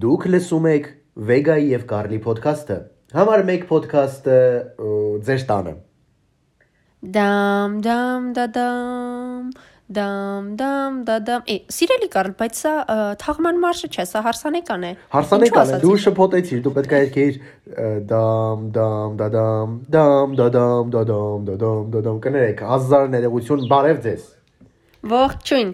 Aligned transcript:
Դուք 0.00 0.26
լսում 0.30 0.66
եք 0.70 0.84
Vega-ի 1.28 1.64
եւ 1.74 1.82
Carly 1.90 2.20
podcast-ը։ 2.24 2.76
Համար 3.12 3.42
1 3.42 3.64
podcast-ը 3.68 4.36
ը, 4.36 4.92
ձեր 5.26 5.42
տանը։ 5.50 5.74
Դամ 7.16 7.74
դամ 7.84 8.30
դադամ 8.38 9.50
դամ 9.98 10.48
դամ 10.60 10.98
դադամ 11.08 11.44
Է, 11.50 11.56
սիրելի 11.74 12.08
Կարլ, 12.14 12.32
բայց 12.38 12.62
սա 12.62 12.74
թաղման 13.20 13.60
մարշը 13.64 13.90
չէ, 13.90 14.06
սա 14.12 14.24
հարսանեկան 14.28 14.88
է։ 14.88 14.92
Հարսանեկան 15.16 15.74
է, 15.74 15.80
դու 15.84 15.96
շփոթեցիր, 16.06 16.60
դու 16.64 16.74
պետք 16.78 16.94
է 16.94 17.00
երկեիր 17.04 17.40
դամ 18.12 18.66
դամ 18.76 19.16
դադամ 19.20 19.78
դամ 19.96 20.36
դադամ 20.40 20.92
դադամ 20.96 21.48
դադամ 21.50 21.88
դադամ 21.96 22.20
կներեք, 22.28 22.68
հազար 22.72 23.10
ներողություն, 23.16 23.66
բարև 23.74 24.04
ձեզ։ 24.06 24.28
Ողջույն։ 25.00 25.70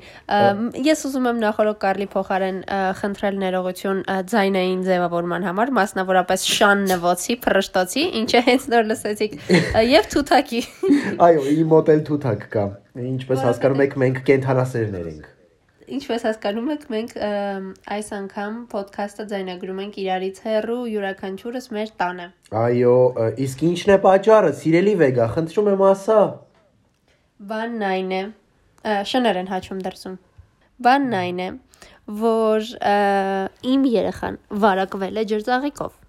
Ես 0.86 1.00
ուզում 1.08 1.24
եմ 1.32 1.38
նախորդ 1.42 1.78
Կարլի 1.82 2.06
փոխարեն 2.12 2.58
խնդրել 3.00 3.38
ներողություն 3.42 4.02
ձայնային 4.30 4.84
ձևավորման 4.86 5.46
համար, 5.50 5.72
մասնավորապես 5.80 6.46
շան 6.56 6.84
նվոցի, 6.92 7.38
փրշտոցի, 7.42 8.04
ինչը 8.22 8.42
հենց 8.46 8.66
նոր 8.70 8.86
լսեցիք, 8.92 9.34
եւ 9.96 10.10
թութակի։ 10.14 10.60
Այո, 11.26 11.46
իմ 11.56 11.72
մոտ 11.74 11.90
էլ 11.96 12.04
թութակ 12.06 12.46
կա։ 12.54 12.66
Ինչպես 13.06 13.42
հասկանում 13.50 13.82
եք, 13.86 13.98
մենք 14.06 14.22
կենթանասերներ 14.30 15.10
ենք։ 15.10 15.32
Ինչպես 15.86 16.24
հասկանում 16.26 16.70
եք, 16.74 16.86
մենք 16.90 17.12
այս 17.94 18.08
անգամ 18.16 18.54
ոդքասթը 18.72 19.26
ձայնագրում 19.30 19.82
ենք 19.84 19.98
իրարից 20.02 20.40
հեռու, 20.46 20.78
յուրաքանչյուրս 20.90 21.68
մեր 21.76 21.92
տանը։ 22.00 22.26
Այո, 22.62 22.96
իսկ 23.46 23.62
ինչն 23.68 23.92
է 23.94 23.98
պատճառը, 24.06 24.50
սիրելի 24.62 24.96
Վեգա, 25.02 25.28
խնդրում 25.36 25.70
եմ 25.76 25.84
ասա։ 25.86 26.18
Բանն 27.52 27.86
այն 27.86 28.10
է, 28.16 28.22
շներ 28.86 29.42
են 29.42 29.50
հաչում 29.50 29.84
դրսում։ 29.86 30.16
Բանն 30.86 31.14
այն 31.20 31.38
է, 31.42 31.48
որ 32.22 32.66
իմ 33.74 33.86
երեխան 33.90 34.40
վարակվել 34.64 35.22
է 35.22 35.24
ջրծաղիկով։ 35.32 36.02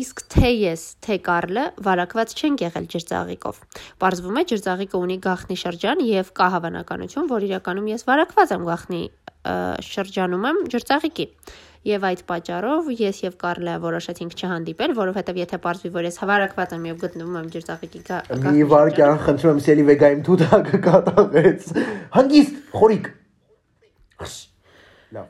Իսկ 0.00 0.20
թե 0.30 0.50
ես, 0.54 0.82
թե 1.02 1.16
Կարլը 1.26 1.64
վարակված 1.82 2.34
չեն 2.38 2.58
եղել 2.62 2.84
ջրծաղիկով։ 2.92 3.56
Պարզվում 4.02 4.36
է 4.38 4.44
ջրծաղիկը 4.52 5.00
ունի 5.00 5.16
գախնի 5.24 5.56
շրջան 5.64 6.02
եւ 6.06 6.30
կա 6.38 6.46
հավանականություն, 6.54 7.26
որ 7.32 7.46
իրականում 7.48 7.88
ես 7.90 8.06
վարակված 8.06 8.54
եմ 8.54 8.68
գախնի 8.70 9.02
շրջանում 9.90 10.46
եմ 10.50 10.62
ջրծաղիկի։ 10.70 11.26
Եվ 11.88 12.02
այդ 12.10 12.22
պատճառով 12.28 12.88
ես 12.92 13.18
եւ 13.24 13.36
Կարլը 13.40 13.74
որոշեցինք 13.80 14.34
չհանդիպել, 14.36 14.92
որովհետեւ 14.98 15.38
եթե 15.40 15.58
պարզվի, 15.64 15.90
որ 15.94 16.08
ես 16.10 16.18
հավարակված 16.20 16.74
եմ 16.76 16.82
եւ 16.90 16.98
գտնվում 17.04 17.38
եմ 17.40 17.46
ջրծաղիկի 17.54 18.00
գա- 18.10 18.18
Մի 18.52 18.66
վարքյան 18.74 19.20
խնդրում 19.24 19.52
եմ 19.54 19.62
սիրելի 19.64 19.86
Վեգայիմ 19.90 20.20
թութակը 20.28 20.80
կատաղեց։ 20.86 21.70
Հանգիստ, 22.18 22.60
խորիկ։ 22.76 23.08
Լավ։ 25.16 25.26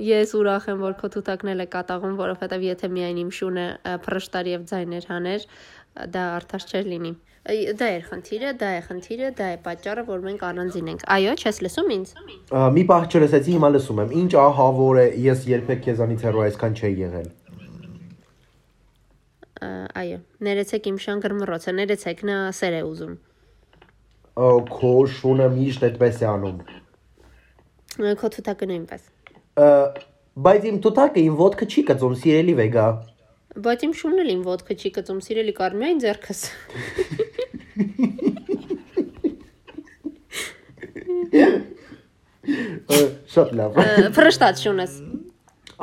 Ես 0.00 0.30
ուրախ 0.38 0.66
եմ, 0.70 0.78
որ 0.86 0.94
քո 1.00 1.08
թութակն 1.16 1.50
էլ 1.52 1.60
է 1.60 1.66
կատաղում, 1.74 2.14
որովհետև 2.20 2.62
եթե 2.70 2.88
միայն 2.94 3.18
իմ 3.20 3.30
շունը 3.36 3.64
ը, 3.90 3.96
փռշտար 4.06 4.46
եւ 4.54 4.62
ձայներ 4.70 5.08
հաներ, 5.10 5.44
դա 6.14 6.22
արդար 6.38 6.64
չէր 6.70 6.86
լինի։ 6.94 7.12
Դա 7.40 7.86
է 7.88 8.00
խնդիրը, 8.04 8.50
դա 8.60 8.70
է 8.76 8.80
խնդիրը, 8.84 9.28
դա 9.38 9.46
է 9.48 9.58
պատճառը, 9.64 10.02
որ 10.10 10.24
մենք 10.26 10.42
առանձին 10.44 10.88
ենք։ 10.92 11.04
Այո, 11.14 11.32
չես 11.40 11.60
լսում 11.64 11.88
ինձ։ 11.94 12.10
Մի 12.76 12.82
պահ 12.90 13.06
չլսեցի, 13.08 13.54
հիմա 13.56 13.70
լսում 13.76 14.02
եմ։ 14.04 14.12
Ինչ 14.20 14.32
ահավոր 14.42 15.00
է, 15.00 15.06
ես 15.24 15.46
երբեք 15.48 15.80
քեզանից 15.86 16.24
հեռու 16.28 16.44
այսքան 16.44 16.76
չէի 16.76 16.92
եղել։ 17.00 17.30
Այո, 20.00 20.18
ներեցեք 20.44 20.90
իմ 20.92 20.98
շան 21.00 21.24
գրմռոցը, 21.24 21.74
ներեցեք, 21.80 22.22
նա 22.28 22.36
սեր 22.60 22.76
է 22.76 22.82
ուզում։ 22.90 23.16
Քո 24.76 24.92
շունը 25.16 25.48
միշտ 25.56 25.88
այդպես 25.88 26.20
է 26.20 26.28
անում։ 26.30 26.60
Քո 28.20 28.30
թութակը 28.36 28.68
նույնպես։ 28.70 29.08
Բայց 30.40 30.68
իմ 30.70 30.78
թութակը 30.84 31.24
իմ 31.24 31.40
ոդկը 31.40 31.66
չի 31.72 31.82
կծում, 31.88 32.14
սիրելի 32.20 32.54
Վեգա։ 32.60 32.86
Բայց 33.60 33.80
իմ 33.88 33.92
շունն 33.98 34.22
էլ 34.22 34.30
իմ 34.30 34.42
ոդկը 34.46 34.74
չի 34.78 34.90
կծում, 34.96 35.20
սիրելի 35.26 35.54
Կարմեն 35.58 36.00
ձերքս։ 36.04 36.42
Ա, 36.46 37.26
Շատ 43.30 43.52
լավ։ 43.56 43.76
Ը, 43.80 43.84
Փռշտած 44.16 44.62
շունս։ 44.64 44.96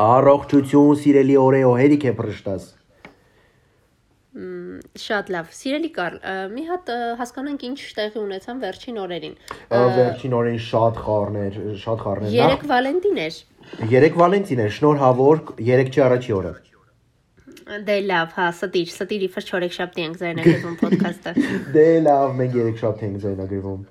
Առողջություն, 0.08 0.98
սիրելի 1.04 1.38
օրեո, 1.42 1.72
հերիք 1.82 2.04
է 2.12 2.14
փրշտաս։ 2.18 2.68
Շատ 5.02 5.30
լավ։ 5.34 5.50
Սիրելի 5.58 5.90
Կարլ, 5.96 6.18
մի 6.54 6.64
հատ 6.68 6.90
հասկանանք 7.22 7.64
ինչ 7.70 7.80
տեղի 7.98 8.20
ունեցան 8.22 8.60
վերջին 8.62 9.00
օրերին։ 9.04 9.36
Վերջին 9.98 10.36
օրին 10.38 10.60
շատ 10.68 11.00
խառներ, 11.08 11.60
շատ 11.82 12.04
խառներ։ 12.06 12.36
Երեք 12.38 12.66
Վալենտին 12.72 13.22
էր։ 13.26 13.40
Երեք 13.98 14.20
Վալենտին 14.22 14.62
է, 14.62 14.68
շնորհավոր, 14.78 15.44
երեք 15.72 15.90
չի 15.94 16.04
առաջի 16.08 16.38
օրը։ 16.38 16.54
Դե 17.68 17.98
լավ, 18.08 18.34
հա, 18.38 18.48
ստիր, 18.54 18.90
ստիր 18.94 19.24
իբր 19.28 19.48
չորեքշաբթի 19.52 20.04
ենք 20.06 20.18
զայնագրվում 20.22 20.76
ոդքասթը։ 20.84 21.32
Դե 21.76 21.86
լավ, 22.06 22.28
մենք 22.40 22.58
երեք 22.62 22.82
շատ 22.82 23.02
ենք 23.08 23.18
զայնագրվում։ 23.26 23.82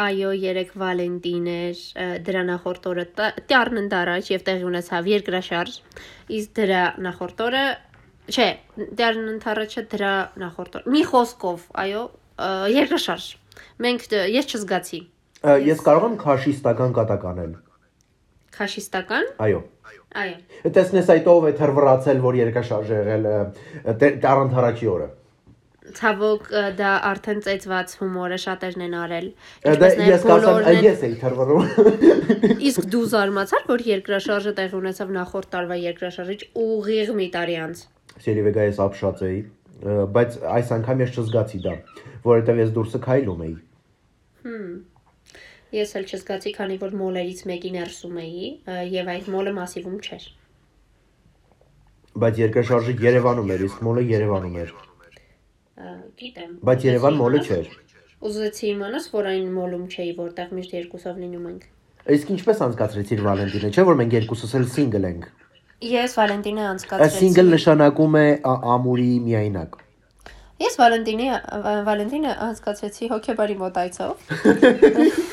Այո, 0.00 0.30
երեք 0.38 0.70
Վալենտին 0.80 1.46
էր, 1.50 1.80
դրա 2.26 2.42
նախորդ 2.50 2.86
օրը 2.90 3.04
տառն 3.50 3.80
ընդառաջ 3.80 4.30
եւ 4.30 4.44
տեղի 4.46 4.66
ունեցավ 4.70 5.08
երկրաշարժ։ 5.10 5.78
Իսկ 6.38 6.52
դրա 6.60 6.82
նախորդ 7.06 7.42
օրը, 7.46 7.64
չէ, 8.30 8.48
դեռն 9.00 9.32
ընդառաջը 9.34 9.84
դրա 9.90 10.12
նախորդ 10.44 10.78
օր։ 10.80 10.86
Մի 10.94 11.02
խոսքով, 11.10 11.66
այո, 11.84 12.04
երկրաշարժ։ 12.76 13.26
Մենք 13.84 14.06
ես 14.36 14.54
չզգացի։ 14.54 15.00
Ես 15.66 15.82
կարող 15.84 16.06
եմ 16.06 16.16
քաշիստական 16.20 16.94
կատակ 17.00 17.26
անել։ 17.32 17.52
Քաշիստական։ 18.54 19.28
Այո։ 19.40 19.60
Այո։ 20.10 20.70
Տեսնես 20.74 21.10
այդ 21.14 21.28
ով 21.30 21.44
է 21.46 21.54
թրվրացել, 21.60 22.20
որ 22.24 22.38
երկաշարժ 22.40 22.92
եղել 22.96 23.26
տարանթ 24.24 24.56
առաջի 24.60 24.88
օրը։ 24.90 25.08
Ցավոք 25.96 26.48
դա 26.78 26.90
արդեն 27.08 27.40
ծեծված 27.46 27.94
հումորը 28.00 28.38
շատերն 28.42 28.84
են 28.86 28.96
արել։ 29.00 29.28
Դա 29.80 29.90
ես 30.06 30.26
կասեմ, 30.28 30.68
ես 30.86 31.04
էի 31.06 31.14
թրվռում։ 31.22 31.64
Իսկ 32.70 32.90
դու 32.94 33.04
զարմացար, 33.14 33.64
որ 33.70 33.84
երկրաշարժը 33.90 34.52
տեղի 34.60 34.78
ունեցավ 34.80 35.14
նախորդ 35.16 35.50
տարվա 35.54 35.78
երկրաշարժից 35.80 36.44
ուղիղ 36.66 37.12
մի 37.20 37.28
տարի 37.38 37.56
անց։ 37.64 37.82
Սերիվեգա 38.26 38.68
ես 38.68 38.80
ապշած 38.86 39.24
էի, 39.30 39.40
բայց 40.18 40.38
այս 40.58 40.72
անգամ 40.78 41.04
ես 41.06 41.16
չզգացի 41.16 41.60
դա, 41.66 41.74
որովհետև 42.28 42.62
ես 42.66 42.72
դուրսը 42.76 43.02
քայլում 43.08 43.44
էի։ 43.48 43.54
Ես 45.70 45.92
էլ 46.00 46.06
չզգացի, 46.10 46.50
քանի 46.56 46.76
որ 46.82 46.94
մոլերից 46.98 47.40
մեկի 47.46 47.70
ներսում 47.76 48.16
էի 48.20 48.46
եւ 48.90 49.10
այդ 49.12 49.28
մոլը 49.30 49.52
մասիվում 49.58 49.98
չէր։ 50.02 50.24
Բայց 52.24 52.40
երկաշարժը 52.42 52.94
Երևանում 53.04 53.52
էր, 53.54 53.62
իսկ 53.68 53.84
մոլը 53.86 54.02
Երևանում 54.10 54.56
էր։ 54.64 54.72
Գիտեմ։ 56.20 56.56
Բայց 56.66 56.86
Երևան 56.90 57.20
մոլը 57.20 57.42
չէր։ 57.46 57.70
Ուզեցի 58.30 58.66
իմանաս, 58.70 59.06
որ 59.14 59.28
այն 59.30 59.46
մոլում 59.60 59.84
չէի, 59.94 60.10
որտեղ 60.18 60.50
միշտ 60.58 60.74
երկուսով 60.76 61.22
լինում 61.22 61.46
ենք։ 61.50 61.62
Իսկ 62.16 62.32
ինչպես 62.34 62.60
անցկացրեցիր 62.66 63.22
Վալենտինը, 63.30 63.70
չէ՞ 63.70 63.86
որ 63.86 63.96
մենք 64.00 64.16
երկուսս 64.18 64.54
էլ 64.58 64.66
single 64.74 65.06
ենք։ 65.10 65.30
Ես 65.80 66.16
Վալենտինը 66.18 66.66
անցկացրեցի։ 66.74 67.20
Single 67.22 67.46
նշանակում 67.54 68.18
է 68.20 68.26
ամուրի 68.74 69.08
միայնակ։ 69.30 69.80
Ես 70.60 70.76
Վալենտինի 70.82 71.28
Վալենտինը 71.88 72.32
անցկացրեցի 72.50 73.10
հոկեբարի 73.14 73.56
մոտ 73.64 73.80
այցով։ 73.86 75.20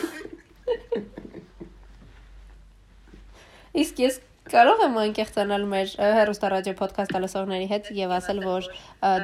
Իսկ 3.83 3.99
ես 4.01 4.15
կարող 4.51 4.81
եմ 4.87 4.97
անկեղծանալ 5.03 5.63
մեր 5.71 5.93
ը, 5.99 6.09
հեռուստարադիո 6.17 6.73
ոդքասթ 6.79 7.15
լսողների 7.23 7.67
հետ 7.71 7.89
եւ 7.97 8.13
ասել, 8.17 8.39
որ 8.47 8.69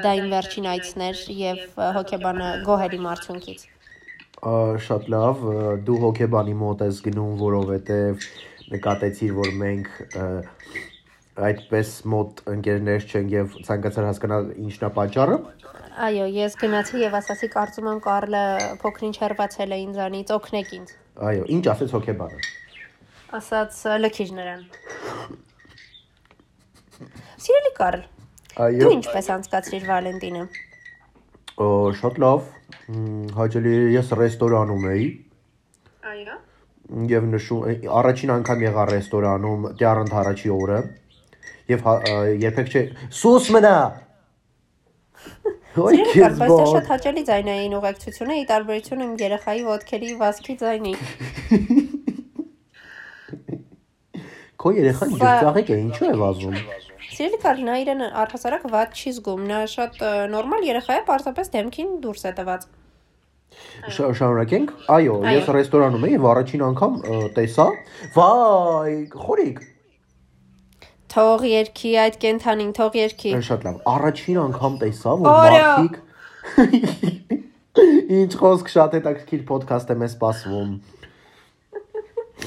դա 0.04 0.10
իմ 0.20 0.26
վերջին 0.34 0.66
այցն 0.74 1.04
էր 1.08 1.18
եւ 1.40 1.58
հոկեբանը 1.98 2.48
գոհերի 2.68 3.00
մարդունքից։ 3.08 3.60
Ա, 4.44 4.54
Շատ 4.86 5.02
լավ, 5.14 5.36
դու 5.88 6.00
հոկեբանի 6.04 6.54
մոտ 6.60 6.78
ես 6.84 6.96
գնում, 7.06 7.32
որովհետև 7.40 8.26
նկատեցիր, 8.74 9.32
որ 9.38 9.50
մենք 9.64 9.88
այդպես 11.34 11.88
մոտ 12.06 12.42
ընկերներ 12.52 13.06
չենք 13.10 13.32
եւ 13.34 13.54
ցանկացար 13.66 14.06
հասկանալ 14.06 14.50
ինչն 14.64 14.84
է 14.86 14.90
պատճառը։ 14.98 15.38
Այո, 16.04 16.26
ես 16.34 16.56
գնացի 16.60 17.00
եւ 17.02 17.16
ասացի, 17.18 17.48
կարծում 17.54 17.88
եմ 17.90 17.98
Կարլը 18.04 18.42
փոքրինչ 18.82 19.14
հերվածել 19.24 19.74
է 19.74 19.78
ինձանից, 19.84 20.32
օգնեք 20.34 20.72
ինձ։ 20.78 20.94
Այո, 21.28 21.44
ինչ 21.54 21.64
ասեց 21.74 21.94
հոկեբանը։ 21.94 22.40
Ասաց 23.34 23.78
«Ը, 23.90 23.94
լքիր 24.04 24.32
նրան։ 24.38 24.64
Սիրելի 27.44 27.72
Կարլ, 27.78 28.02
Այո։ 28.64 28.80
Դու 28.84 28.94
ինչպես 28.94 29.30
անցկացրիր 29.34 29.86
Վալենտինը։ 29.90 30.42
Ո, 31.54 31.68
Շատ 31.98 32.18
լավ։ 32.24 32.50
Հաճելի 33.38 33.74
ես 33.94 34.12
ռեստորանում 34.18 34.84
էի 34.94 35.06
Այո։ 36.14 36.36
եւ 37.10 37.26
նշում 37.34 37.88
առաջին 37.98 38.32
անգամ 38.34 38.64
եղա 38.66 38.84
ռեստորանում 38.90 39.66
դեռ 39.80 40.00
առաջի 40.20 40.50
օրը 40.54 40.78
եւ 41.72 41.80
հա- 41.86 42.00
երբեք 42.44 42.68
չէ 42.74 42.82
սուս 43.20 43.44
մնա 43.56 43.74
Ոյ 45.74 45.96
քեզ 46.14 46.36
բայց 46.38 46.50
դա 46.54 46.64
շատ 46.70 46.86
հաճելի 46.92 47.22
ձայնային 47.28 47.72
ուղեկցություն 47.80 48.30
է, 48.30 48.34
ի 48.38 48.44
տարբերություն 48.50 49.00
իմ 49.04 49.14
երեխայի 49.24 49.62
ոդքերի 49.66 50.10
վասկի 50.20 50.54
ձայնի։ 50.60 50.92
Քո 54.64 54.72
երեխան 54.78 55.10
ջրծաղիկ 55.18 55.72
է, 55.74 55.78
ինչու 55.84 56.06
է 56.08 56.14
վազում։ 56.20 56.54
Սիրելի 57.14 57.38
Կարլ, 57.42 57.58
նա 57.68 57.74
իրեն 57.82 58.00
առհասարակ 58.22 58.62
ված 58.74 58.94
չի 59.02 59.10
զգում։ 59.18 59.42
Նա 59.50 59.58
շատ 59.74 59.98
նորմալ 60.34 60.62
երեխա 60.68 60.94
է, 60.94 61.02
պարզապես 61.10 61.50
դեմքին 61.56 61.90
դուրս 62.06 62.22
է 62.30 62.32
տված։ 62.38 62.62
Շա- 63.94 64.12
Շարունակենք։ 64.18 64.72
Այո, 64.94 65.14
ես 65.34 65.50
ռեստորանում 65.58 66.06
էի 66.08 66.14
եւ 66.16 66.24
առաջին 66.32 66.62
անգամ 66.70 66.92
տեսա։ 67.36 67.66
Վայ, 68.14 68.94
խորիկ։ 69.26 69.58
Թող 71.14 71.44
երկի 71.46 71.90
այդ 72.04 72.16
կենթանին, 72.24 72.70
թող 72.74 72.96
երկի։ 72.98 73.32
Շատ 73.46 73.64
լավ։ 73.68 73.76
Առաջին 73.86 74.38
անգամ 74.44 74.78
տեսա, 74.80 75.12
որ 75.20 75.28
մարդիկ 75.54 75.94
Ինչ 78.18 78.32
խոսք 78.40 78.70
շատ 78.74 78.96
հետաքրքիր 78.98 79.44
ոդքասթ 79.50 79.92
եմ 79.94 80.02
սպասվում։ 80.08 80.72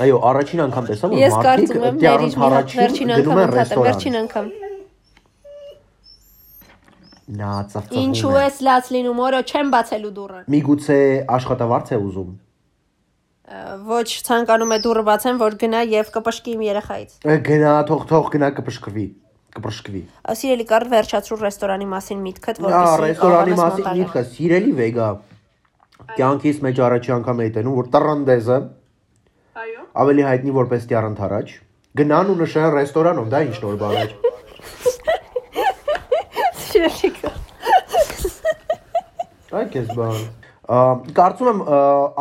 Այո, 0.03 0.17
առաջին 0.29 0.63
անգամ 0.67 0.89
տեսա, 0.91 1.09
որ 1.13 1.21
Ես 1.23 1.35
մարդիկ 1.37 1.47
կարծում 1.47 1.85
եմ 1.87 2.01
դեռ 2.03 2.25
վերջին 2.77 3.13
գնում 3.13 3.39
անգամ 3.39 3.43
են 3.43 3.53
ռեստորան։ 3.57 3.87
վերջին 3.87 4.17
անգամ։ 4.21 4.49
Նա 7.37 7.53
Ինչու 8.03 8.35
է։ 8.35 8.43
ես 8.45 8.59
լաց 8.67 8.91
լինում, 8.95 9.17
օրո 9.27 9.39
չեմ 9.47 9.71
բացելու 9.73 10.11
դուռը։ 10.17 10.43
Միգուցե 10.53 10.99
աշխատավարձ 11.37 11.87
է 11.91 11.99
ուզում։ 12.03 12.29
Ոչ 13.47 14.07
ցանկանում 14.27 14.73
է 14.75 14.77
դուռը 14.83 15.03
բացեմ, 15.07 15.37
որ 15.39 15.53
գնա 15.61 15.81
եւ 15.87 16.09
կպշկի 16.17 16.51
իմ 16.57 16.63
երեխայից։ 16.67 17.11
Գնա, 17.47 17.75
թող 17.87 18.01
թող 18.09 18.25
գնա 18.33 18.49
կպշկվի։ 18.57 19.05
Կպշկվի։ 19.57 20.01
Սիրելի 20.37 20.65
Կարլ, 20.67 20.85
վերջացրու 20.91 21.37
ռեստորանի 21.45 21.87
մասին 21.93 22.19
միտքդ, 22.27 22.59
Ա, 22.59 22.63
որպեսզի 22.67 22.99
ռեստորանի 23.07 23.55
մասին 23.61 23.87
միտքը 24.01 24.23
սիրելի 24.35 24.73
վեգա։ 24.81 25.07
Կյանքիս 26.17 26.59
մեջ 26.67 26.81
առաջի 26.87 27.13
անգամ 27.17 27.37
էի 27.47 27.51
տենում, 27.55 27.77
որ 27.77 27.87
տրանդեզը 27.95 28.57
Այո։ 29.63 29.81
ավելի 30.03 30.23
հայտնի 30.27 30.51
որպես 30.57 30.81
Տիարանթարաջ 30.91 31.47
գնան 31.97 32.27
ու 32.29 32.37
նշան 32.43 32.67
ռեստորանում, 32.77 33.29
դա 33.31 33.39
ինչ 33.47 33.55
նոր 33.63 33.75
բան 33.81 33.95
է։ 33.97 34.05
Սիրելի 36.67 37.09
Կարլ։ 37.17 37.39
Այ 39.57 39.65
քեզ 39.73 39.89
բան։ 39.97 40.19
Կարծում 40.67 41.47
եմ 41.47 41.59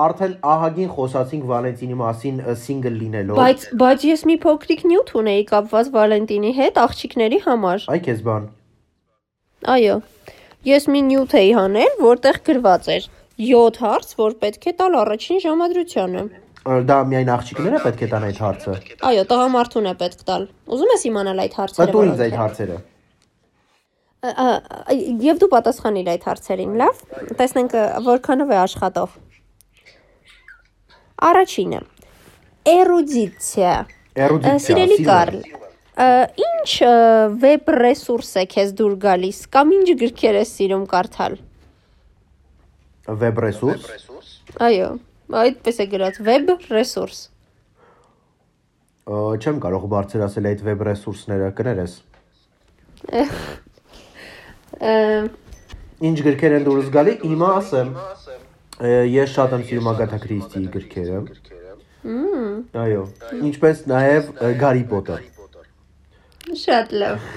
արդեն 0.07 0.35
ահագին 0.47 0.91
խոսացինք 0.95 1.47
Վալենտինի 1.51 1.97
մասին 1.99 2.37
սինգլ 2.63 2.99
լինելով։ 3.01 3.41
Բայց 3.41 3.65
բայց 3.81 4.05
ես 4.07 4.23
մի 4.31 4.37
փոքրիկ 4.45 4.85
նյութ 4.87 5.11
ունեի 5.21 5.43
կապված 5.51 5.91
Վալենտինի 5.97 6.53
հետ 6.61 6.81
աղջիկների 6.85 7.41
համար։ 7.47 7.87
Այ 7.91 8.01
քեզ 8.07 8.23
բան։ 8.29 8.49
Այո։ 9.75 9.99
Ես 10.71 10.89
մի 10.95 11.01
նյութ 11.11 11.37
էի 11.43 11.53
հանել, 11.59 11.93
որտեղ 12.07 12.41
գրված 12.47 12.91
էր 12.97 13.11
7 13.51 13.83
հարց, 13.83 14.17
որ 14.23 14.41
պետք 14.47 14.71
է 14.71 14.73
տալ 14.79 14.99
առաջին 15.03 15.43
ժամադրությանը։ 15.47 16.27
Դա 16.87 16.97
միայն 17.11 17.29
աղջիկները 17.35 17.81
պետք 17.83 18.01
է 18.03 18.09
տան 18.15 18.25
այդ 18.27 18.39
հարցը։ 18.43 18.73
Այո, 19.11 19.25
տղամարդուն 19.31 19.87
է 19.87 19.95
պետք 20.03 20.23
տալ։ 20.31 20.47
Ուզում 20.67 20.93
ես 20.95 21.05
իմանալ 21.11 21.43
այդ 21.47 21.59
հարցերը։ 21.61 21.93
Տու 21.95 22.03
ինձ 22.07 22.17
որոնք 22.17 22.25
այդ 22.27 22.39
հարցերը։ 22.43 22.79
Եվ 25.27 25.43
դու 25.43 25.49
պատասխանիր 25.53 26.09
այդ 26.15 26.25
հարցերին, 26.27 26.73
լավ։ 26.81 27.03
Տեսնենք 27.39 27.77
որքանով 28.07 28.53
է 28.53 28.59
աշխատող։ 28.63 29.17
Առաջինը։ 31.27 31.81
Էրուդիցիա։ 32.73 33.75
Էրուդիցիա։ 34.27 34.65
Սիրելի 34.67 34.99
Կարլ, 35.07 35.37
ինչ 36.47 36.71
վեբ 37.43 37.71
ռեսուրս 37.77 38.33
է 38.43 38.45
քեզ 38.53 38.73
դուր 38.81 38.97
գալիս 39.07 39.39
կամ 39.55 39.71
ինչ 39.77 39.87
գրքեր 40.03 40.39
ես 40.43 40.53
սիրում 40.59 40.85
կարդալ։ 40.91 41.39
Վեբ 43.23 43.41
ռեսուրս։ 43.47 43.87
Այո, 44.67 44.91
այդպես 45.45 45.81
է 45.81 45.87
գրած 45.95 46.21
վեբ 46.27 46.53
ռեսուրս։ 46.75 47.23
Ա, 49.07 49.17
Չեմ 49.39 49.63
կարող 49.63 49.87
բարձր 49.93 50.27
ասել 50.27 50.51
այդ 50.51 50.67
վեբ 50.67 50.85
ռեսուրսները, 50.91 51.53
կներես։ 51.61 51.97
Ինչ 54.77 56.17
գրքեր 56.27 56.57
են 56.59 56.67
դուրս 56.67 56.89
գալի, 56.93 57.15
հիմա 57.25 57.51
ասեմ։ 57.61 57.93
Ես 59.09 59.31
շատ 59.33 59.55
եմ 59.57 59.63
սիրում 59.71 59.87
Ագաթա 59.93 60.19
Քրիստիի 60.27 60.67
գրքերը։ 60.75 61.21
Այո, 62.83 63.05
ինչպես 63.49 63.85
նաև 63.91 64.29
Գարի 64.61 64.85
Պոտեր։ 64.93 65.23
Շատ 66.67 66.93
լավ։ 67.01 67.31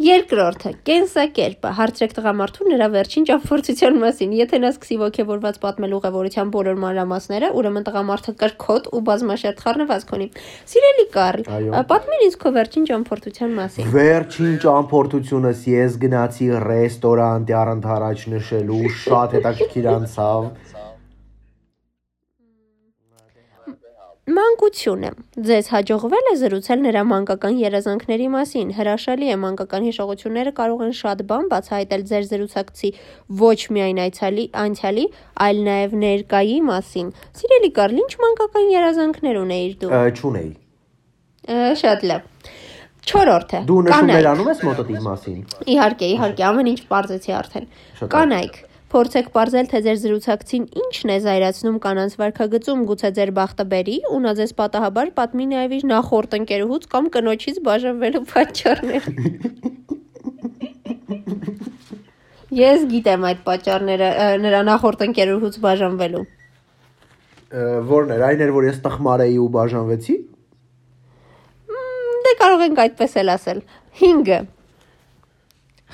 Երկրորդը՝ 0.00 0.70
կենսակերպը։ 0.88 1.70
Հարցրեք 1.76 2.12
տղամարդուն 2.16 2.70
նրա 2.72 2.86
վերջին 2.94 3.26
ճամփորդության 3.28 3.98
մասին։ 4.00 4.30
Եթե 4.38 4.60
նա 4.62 4.70
սկսի 4.72 4.96
ողջավորված 5.02 5.58
պատմել 5.60 5.96
ուղևորության 5.98 6.52
բոլոր 6.54 6.78
մանրամասները, 6.84 7.50
ուրեմն 7.60 7.86
տղամարդը 7.90 8.34
կրկոտ 8.40 8.88
ու 8.96 9.02
բազմաշերտ 9.10 9.60
խառնվածք 9.66 10.14
ունի։ 10.16 10.30
Սիրելի 10.72 11.06
Կարլ, 11.20 11.44
պատմիր 11.92 12.26
ինձ 12.30 12.40
քո 12.40 12.54
վերջին 12.56 12.88
ճամփորդության 12.90 13.56
մասին։ 13.60 13.94
Վերջին 14.00 14.58
ճամփորդությունս 14.64 15.64
ես 15.76 16.00
գնացի 16.08 16.52
ռեստորան 16.64 17.48
Տիարանտ 17.52 17.90
առաջ 18.00 18.28
նշելու, 18.40 18.84
շատ 19.04 19.36
հետաքրքիր 19.36 19.90
անցավ։ 20.00 20.79
Մանկությունը։ 24.30 25.08
Ձեզ 25.46 25.68
հաջողվել 25.72 26.28
է 26.30 26.34
զրուցել 26.38 26.82
նրա 26.84 27.00
մանկական 27.10 27.56
երազանքների 27.58 28.26
մասին։ 28.34 28.68
Հրաշալի 28.76 29.30
է 29.34 29.36
մանկական 29.42 29.86
հիշողությունները 29.88 30.52
կարող 30.60 30.84
են 30.86 30.94
շատ 30.98 31.24
բան 31.30 31.48
բացահայտել 31.50 32.04
ձեր 32.10 32.28
զրուցակցի 32.30 32.90
ոչ 33.42 33.58
միայն 33.74 34.00
այցալի 34.04 34.44
անցյալի, 34.62 35.06
այլ 35.46 35.62
նաև 35.66 35.98
ներկայի 36.04 36.58
մասին։ 36.70 37.12
Սիրելի 37.40 37.70
Կարլ, 37.80 37.98
ինչ 38.04 38.12
մանկական 38.22 38.72
երազանքներ 38.76 39.40
ունեիր 39.40 39.76
դու։ 39.82 39.92
Չունեի։ 40.20 40.50
Շատ 41.82 42.08
լավ։ 42.10 42.50
Չորրորդը։ 43.10 43.60
Դու 43.66 43.82
նշումներ 43.88 44.18
կանայք։ 44.20 44.30
անում 44.30 44.50
ես 44.50 44.58
մոտոտի 44.68 45.04
մասին։ 45.10 45.38
Իհարկե, 45.74 46.08
իհարկե, 46.14 46.42
ամեն 46.50 46.68
ինչ 46.70 46.80
բարձեցի 46.90 47.32
արդեն։ 47.40 47.70
Կանայք, 48.12 48.58
փորձեք 48.90 49.28
ողջել 49.36 49.66
թե 49.70 49.80
ձեր 49.86 49.98
զրուցակցին 50.02 50.64
ինչն 50.82 51.10
է 51.14 51.18
զայրացնում 51.26 51.76
կանանց 51.84 52.14
վարքագծում, 52.20 52.80
գուցե 52.90 53.10
ձեր 53.18 53.30
բախտը 53.38 53.64
բերի, 53.70 53.96
ու 54.10 54.18
նա 54.24 54.32
ձեզ 54.40 54.52
պատահաբար 54.60 55.12
պատմի 55.20 55.46
նաև 55.52 55.74
իր 55.78 55.84
նախորդ 55.90 56.34
ընկերուհուց 56.40 56.88
կամ 56.94 57.04
կնոջից 57.16 57.60
բաժանվելու 57.70 58.24
պատճառներ։ 58.32 59.06
Ես 62.60 62.84
գիտեմ 62.90 63.24
այդ 63.30 63.42
պատճառները 63.46 64.08
նրա 64.42 64.60
նախորդ 64.66 65.04
ընկերուհուց 65.06 65.58
բաժանվելու։ 65.64 66.24
Որն 67.90 68.14
էր, 68.16 68.24
այն 68.26 68.42
էր, 68.46 68.52
որ 68.58 68.66
ես 68.70 68.80
տխմար 68.86 69.22
էի 69.26 69.36
ու 69.42 69.48
բաժանվեցի։ 69.54 70.16
Դե 72.26 72.32
կարող 72.42 72.64
ենք 72.66 72.82
այդպես 72.84 73.14
էլ 73.22 73.32
ասել։ 73.38 73.62
5-ը։ 74.00 74.40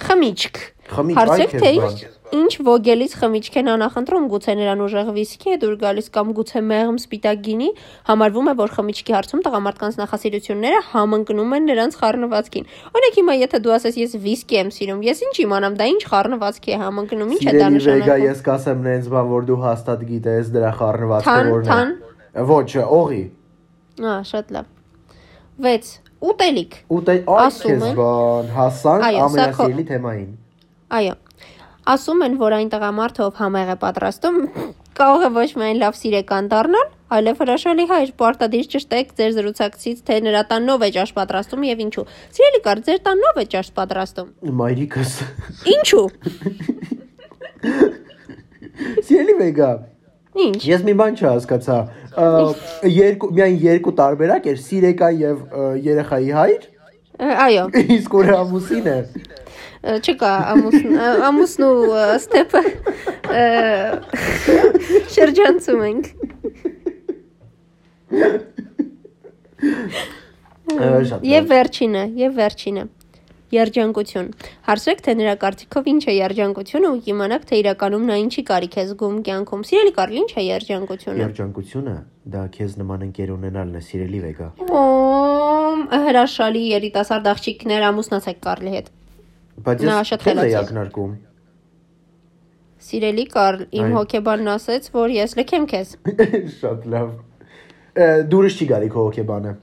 Խմիչք։ 0.06 0.62
Խմիչք, 0.96 1.30
այ 1.36 1.46
թե 1.52 1.60
քեզ 1.60 1.84
ինչ- 1.86 2.15
ինչ 2.34 2.52
ոգելից 2.66 3.12
խմիչք 3.20 3.56
են 3.60 3.68
անախընտրում, 3.70 4.24
գուցե 4.32 4.52
նրան 4.58 4.80
ուժեղ 4.86 5.10
վիսկի 5.16 5.52
է 5.54 5.56
դուր 5.62 5.74
գալիս 5.82 6.08
կամ 6.16 6.32
գուցե 6.36 6.62
մեղմ 6.66 6.96
սպիտակ 7.02 7.42
գինի, 7.46 7.68
համարվում 8.08 8.50
է, 8.50 8.54
որ 8.60 8.72
խմիչքի 8.76 9.14
հարցում 9.16 9.42
տղամարդկանց 9.46 9.98
նախասիրությունները 10.00 10.80
համընկնում 10.90 11.54
են 11.56 11.68
նրանց 11.70 11.98
խառնվածքին։ 12.02 12.66
Օրինակ 12.96 13.18
հիմա 13.20 13.36
եթե 13.46 13.60
դու 13.66 13.74
ասես 13.76 13.98
ես 14.02 14.16
վիսկի 14.26 14.58
եմ 14.58 14.72
սիրում, 14.76 15.04
ես 15.06 15.22
ինչ 15.26 15.36
իմանամ, 15.46 15.76
դա 15.76 15.86
ինչ 15.94 16.02
խառնվածքի 16.10 16.70
է 16.76 16.80
համընկնում, 16.82 17.30
ինչ 17.36 17.44
է 17.46 17.54
դա 17.56 17.68
նշանակում։ 17.76 18.24
ես 18.26 18.42
կասեմ 18.46 18.82
նենց 18.86 19.10
բան, 19.14 19.30
որ 19.36 19.46
դու 19.46 19.60
հաստատ 19.66 20.00
գիտես 20.10 20.50
դրա 20.56 20.72
խառնվածքը 20.80 21.36
որն 21.52 21.70
է։ 21.76 22.42
Ոչ, 22.46 22.70
օղի։ 22.96 23.22
Ահա, 23.96 24.16
շատ 24.32 24.50
լավ։ 24.56 24.66
6. 25.66 25.94
Ուտելիք։ 26.26 26.74
Ու 26.90 27.00
տե 27.06 27.14
այ 27.16 27.46
Ասում 27.46 27.70
քեզ 27.70 27.86
են- 27.86 27.96
բան, 27.96 28.50
հասանք 28.56 29.06
ամենասիրելի 29.26 29.84
թեմային։ 29.90 30.30
Այո։ 30.96 31.14
Ասում 31.86 32.22
են, 32.26 32.32
որ 32.40 32.54
այն 32.56 32.70
տղամարդը, 32.72 33.22
ով 33.22 33.36
համեղ 33.38 33.68
է 33.70 33.74
պատրաստում, 33.78 34.38
կարող 34.98 35.24
է 35.26 35.28
ոչ 35.36 35.50
միայն 35.60 35.76
լավ 35.82 35.98
սիրեկան 36.00 36.48
դառնալ, 36.50 36.88
այլև 37.16 37.42
հրաշալի 37.42 37.84
հայր։ 37.92 38.10
Պարտադիր 38.22 38.66
ճշտեք 38.72 39.12
ձեր 39.20 39.36
զրուցակցից, 39.36 40.00
թե 40.08 40.16
նրա 40.26 40.42
տանով 40.50 40.82
է 40.82 40.90
ճաշ 40.96 41.12
պատրաստում 41.20 41.66
եւ 41.68 41.84
ինչու։ 41.86 42.04
Սիրելի 42.38 42.60
կար, 42.66 42.82
ձեր 42.88 43.00
տանով 43.06 43.38
է 43.38 43.46
ճաշ 43.54 43.70
պատրաստում։ 43.78 44.32
Մայրիկս։ 44.62 45.14
Ինչու։ 45.76 46.06
Սիրելի 49.06 49.36
վեգա, 49.46 49.70
Ինչ։ 50.36 50.60
ես 50.68 50.82
մի 50.90 50.94
բան 51.00 51.14
չհասկացա։ 51.22 51.76
Երկու 52.96 53.30
միայն 53.38 53.56
երկու 53.62 53.94
տարբերակ 54.02 54.50
էր՝ 54.52 54.58
սիրեկան 54.66 55.20
եւ 55.22 55.36
երեխայի 55.86 56.34
հայր, 56.36 56.66
Այո, 57.16 57.62
իսկ 57.96 58.14
ուր 58.18 58.30
ամուսին 58.36 58.88
է։ 58.92 58.96
ը, 59.00 59.45
չկա 59.86 60.32
ամուսն 60.52 60.98
ամուսն 61.30 61.66
ու 61.66 61.74
ը, 61.94 62.04
ստեպը 62.16 62.62
ը, 63.36 63.44
շրջանցում 65.16 65.84
ենք։ 65.90 66.12
Եվ 71.26 71.50
վերջինը, 71.52 72.04
եւ 72.26 72.38
վերջինը։ 72.40 72.86
Երջանկություն։ 73.54 74.30
Հարցրեք, 74.66 75.02
թե 75.06 75.12
նրա 75.20 75.34
կարծիքով 75.42 75.88
ինչ 75.92 76.02
է 76.10 76.14
երջանկությունը 76.16 76.88
ու 76.90 76.98
կիմանաք, 77.06 77.44
թե 77.46 77.58
իրականում 77.62 78.08
նա 78.10 78.16
ինչի 78.24 78.42
կարիք 78.50 78.74
է 78.82 78.84
զգում 78.90 79.20
կյանքում։ 79.28 79.62
Սիրելի 79.70 79.92
Կարլ, 79.98 80.16
ինչ 80.22 80.30
է 80.34 80.44
երջանկությունը։ 80.46 81.22
Երջանկությունը 81.22 81.94
դա 82.34 82.42
քեզ 82.58 82.76
նման 82.82 83.06
ընկեր 83.06 83.32
ունենալն 83.36 83.78
է, 83.78 83.84
սիրելի 83.86 84.20
վեգա։ 84.26 84.48
Օ, 84.66 84.82
հրաշալի 86.10 86.62
երիտասարդ 86.74 87.32
աղջիկներ 87.36 87.90
ամուսնացեք 87.94 88.42
Կարլի 88.50 88.74
հետ։ 88.76 88.95
Բայց 89.64 89.82
ես 89.86 90.12
քեզ 90.22 90.40
է։ 90.42 90.50
ակնարկում։ 90.60 91.14
Սիրելի 92.86 93.24
Կարլ, 93.32 93.62
իմ 93.80 93.94
հոկեբանն 93.96 94.50
ասեց, 94.52 94.88
որ 94.94 95.14
ես 95.16 95.34
լքեմ 95.38 95.64
քեզ։ 95.72 95.94
Շատ 96.60 96.84
լավ։ 96.92 97.08
Դուրս 98.30 98.58
չի 98.60 98.68
գալի 98.72 98.90
քո 98.92 99.06
հոկեբանը։ 99.08 99.54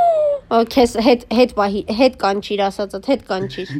Քեզ 0.74 0.96
հետ 1.06 1.26
հետ 1.36 1.52
պահի, 1.60 1.82
հետ 2.00 2.16
կանչիր 2.24 2.62
ասածդ, 2.66 3.10
հետ 3.12 3.26
կանչիր։ 3.28 3.74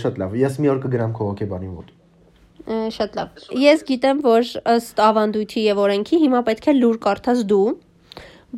Շատ 0.00 0.20
լավ։ 0.22 0.38
Ես 0.40 0.60
մի 0.62 0.70
օր 0.74 0.80
կգնամ 0.86 1.12
քո 1.18 1.28
հոկեբանի 1.32 1.70
մոտ։ 1.74 1.92
Շատ 2.94 3.16
լավ։ 3.18 3.44
Ես 3.60 3.84
գիտեմ, 3.90 4.18
որ 4.24 4.48
ըստ 4.70 5.00
ավանդույթի 5.10 5.62
եւ 5.66 5.78
օրենքի 5.84 6.18
հիմա 6.24 6.40
պետք 6.48 6.68
է 6.70 6.74
լուր 6.78 6.98
կարդաս 7.04 7.44
դու, 7.50 7.68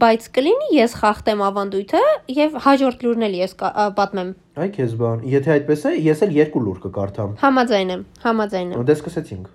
բայց 0.01 0.27
կլինի 0.33 0.69
ես 0.73 0.95
խախտեմ 1.03 1.43
ավանդույթը 1.45 2.03
եւ 2.33 2.55
հաջորդ 2.65 3.03
լուրն 3.05 3.25
էլ 3.27 3.35
ես 3.37 3.55
պատմեմ։ 3.99 4.31
Այ 4.63 4.69
քեզ 4.77 4.95
բան։ 5.03 5.25
Եթե 5.33 5.53
այդպես 5.57 5.83
է, 5.85 5.93
ես 6.07 6.23
էլ 6.27 6.33
երկու 6.39 6.63
լուր 6.65 6.79
կկարդամ։ 6.87 7.35
Համաձայն 7.43 7.93
եմ, 7.93 8.05
համաձայն 8.25 8.73
եմ։ 8.73 8.87
Դե 8.89 8.97
սկսեցինք։ 8.97 9.51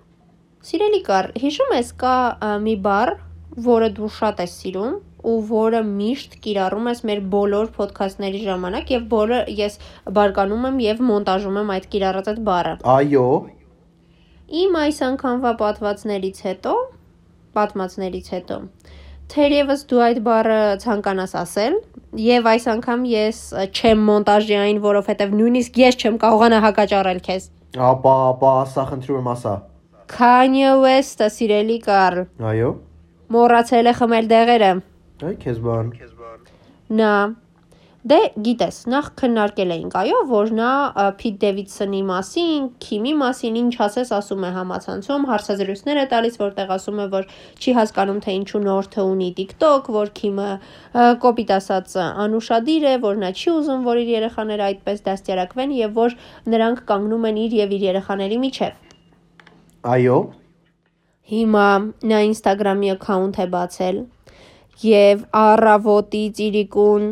Սիրելի 0.68 1.00
կար, 1.08 1.30
հիշում 1.42 1.74
ես 1.78 1.90
կա 2.02 2.14
մի 2.62 2.74
բառ, 2.86 3.12
որը 3.68 3.90
դու 3.98 4.10
շատ 4.18 4.42
ես 4.44 4.56
սիրում 4.62 4.96
ու 5.28 5.36
որը 5.50 5.80
միշտ 5.86 6.36
կիրառում 6.44 6.88
ես 6.92 7.00
մեր 7.08 7.22
բոլոր 7.32 7.70
ոդքասթների 7.78 8.42
ժամանակ 8.44 8.92
եւ 8.94 9.06
բոլոր 9.12 9.48
ես 9.58 9.78
բարկանում 10.18 10.68
եմ 10.68 10.78
եւ 10.84 11.02
մոնտաժում 11.08 11.58
եմ 11.62 11.72
այդ 11.74 11.88
կիրառած 11.94 12.30
այդ 12.32 12.40
բառը։ 12.48 12.74
Այո։ 12.94 13.24
Իմ 14.62 14.78
այս 14.82 15.00
անգամվա 15.08 15.52
պատվածներից 15.62 16.38
հետո, 16.46 16.74
պատմածներից 17.58 18.30
հետո, 18.36 18.60
թերևս 19.32 19.82
դու 19.90 20.02
այդ 20.06 20.20
բառը 20.24 20.60
ցանկանաս 20.82 21.34
ասել 21.42 21.74
եւ 22.24 22.46
այս 22.52 22.66
անգամ 22.72 23.02
ես 23.10 23.40
չեմ 23.68 24.04
մոնտաժի 24.08 24.56
այն, 24.58 24.78
որովհետեւ 24.84 25.34
նույնիսկ 25.40 25.80
ես 25.82 25.98
չեմ 26.00 26.16
կարողանա 26.22 26.60
հակաճառել 26.64 27.20
քեզ։ 27.28 27.48
Ապա, 27.88 28.14
ապա, 28.32 28.52
ասա 28.64 28.84
խնդրում 28.88 29.18
եմ 29.20 29.28
ասա։ 29.34 29.54
Kanye 30.08 30.70
West-ը 30.80 31.28
սիրելի 31.34 31.76
Կարլ, 31.84 32.22
Այո։ 32.48 32.70
մոռացել 33.36 33.90
է 33.90 33.94
խմել 33.98 34.30
դեղերը։ 34.32 34.70
Այ 35.28 35.34
քեզ 35.44 35.60
բան։ 35.66 35.92
Նա 36.98 37.12
դե 38.08 38.18
գիտես, 38.46 38.76
նախ 38.92 39.06
քննարկել 39.20 39.72
էինք, 39.74 39.94
այո, 40.00 40.18
որ 40.30 40.50
նա 40.58 40.70
Փիթ 41.18 41.36
Դեվիդսոնի 41.42 42.00
մասին, 42.08 42.66
Քիմի 42.84 43.12
մասին 43.20 43.58
ինչ 43.60 43.72
ասես 43.84 44.12
ասում 44.18 44.46
է 44.48 44.50
համացանցում, 44.54 45.26
հարցազրույցներ 45.30 46.00
է 46.02 46.06
տալիս, 46.12 46.38
որտեղ 46.42 46.72
ասում 46.78 47.02
է, 47.04 47.06
որ 47.14 47.28
չի 47.58 47.74
հասկանում 47.78 48.20
թե 48.24 48.34
ինչու 48.38 48.62
նորթը 48.64 49.06
ունի 49.12 49.30
TikTok, 49.40 49.90
որ 49.98 50.12
Քիմը 50.20 50.48
կոպիտ 51.26 51.54
ասած 51.58 51.96
անուշադիր 52.08 52.88
է, 52.88 52.94
որ 53.04 53.22
նա 53.24 53.32
չի 53.36 53.48
ուզում, 53.58 53.86
որ 53.88 54.02
իր 54.02 54.12
երեխաները 54.16 54.68
այդպես 54.68 55.06
դաստիարակվեն 55.08 55.78
եւ 55.78 55.96
որ 55.98 56.18
նրանք 56.54 56.84
կանգնում 56.88 57.28
են 57.28 57.40
իր 57.44 57.56
եւ 57.58 57.78
իր 57.78 57.88
երեխաների 57.88 58.42
միջև։ 58.48 58.84
Այո։ 59.98 60.18
Հիմա 61.28 61.68
նա 62.08 62.18
Instagram-ի 62.32 62.94
account 62.94 63.36
է 63.36 63.46
բացել 63.52 63.96
եւ 64.80 65.24
առավոտից 65.34 66.38
իրիկուն 66.48 67.08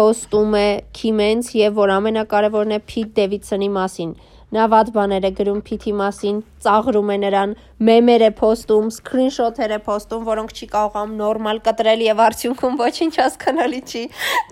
post-ում 0.00 0.54
է 0.56 0.66
Քիմենց 0.96 1.54
եւ 1.60 1.78
որ 1.84 1.94
ամենակարևորն 2.00 2.76
է 2.76 2.82
Փիթ 2.88 3.16
Դեվիդսոնի 3.20 3.72
մասին։ 3.76 4.12
Նա 4.50 4.64
վատ 4.66 4.88
բաներ 4.94 5.26
է 5.28 5.30
գրում 5.38 5.58
Փիթի 5.66 5.92
մասին, 5.94 6.38
ծաղրում 6.64 7.10
է 7.14 7.16
նրան, 7.22 7.52
մեմեր 7.86 8.24
է 8.26 8.30
post-ում, 8.40 8.88
screenshot-եր 8.96 9.74
է 9.76 9.78
post-ում, 9.84 10.24
որոնք 10.26 10.54
չի 10.56 10.66
կարողam 10.72 11.12
նորմալ 11.20 11.60
կտրել 11.68 12.02
եւ 12.06 12.22
արդյունքում 12.24 12.80
ոչինչ 12.80 13.12
հասկանալի 13.20 13.80
չի, 13.86 14.02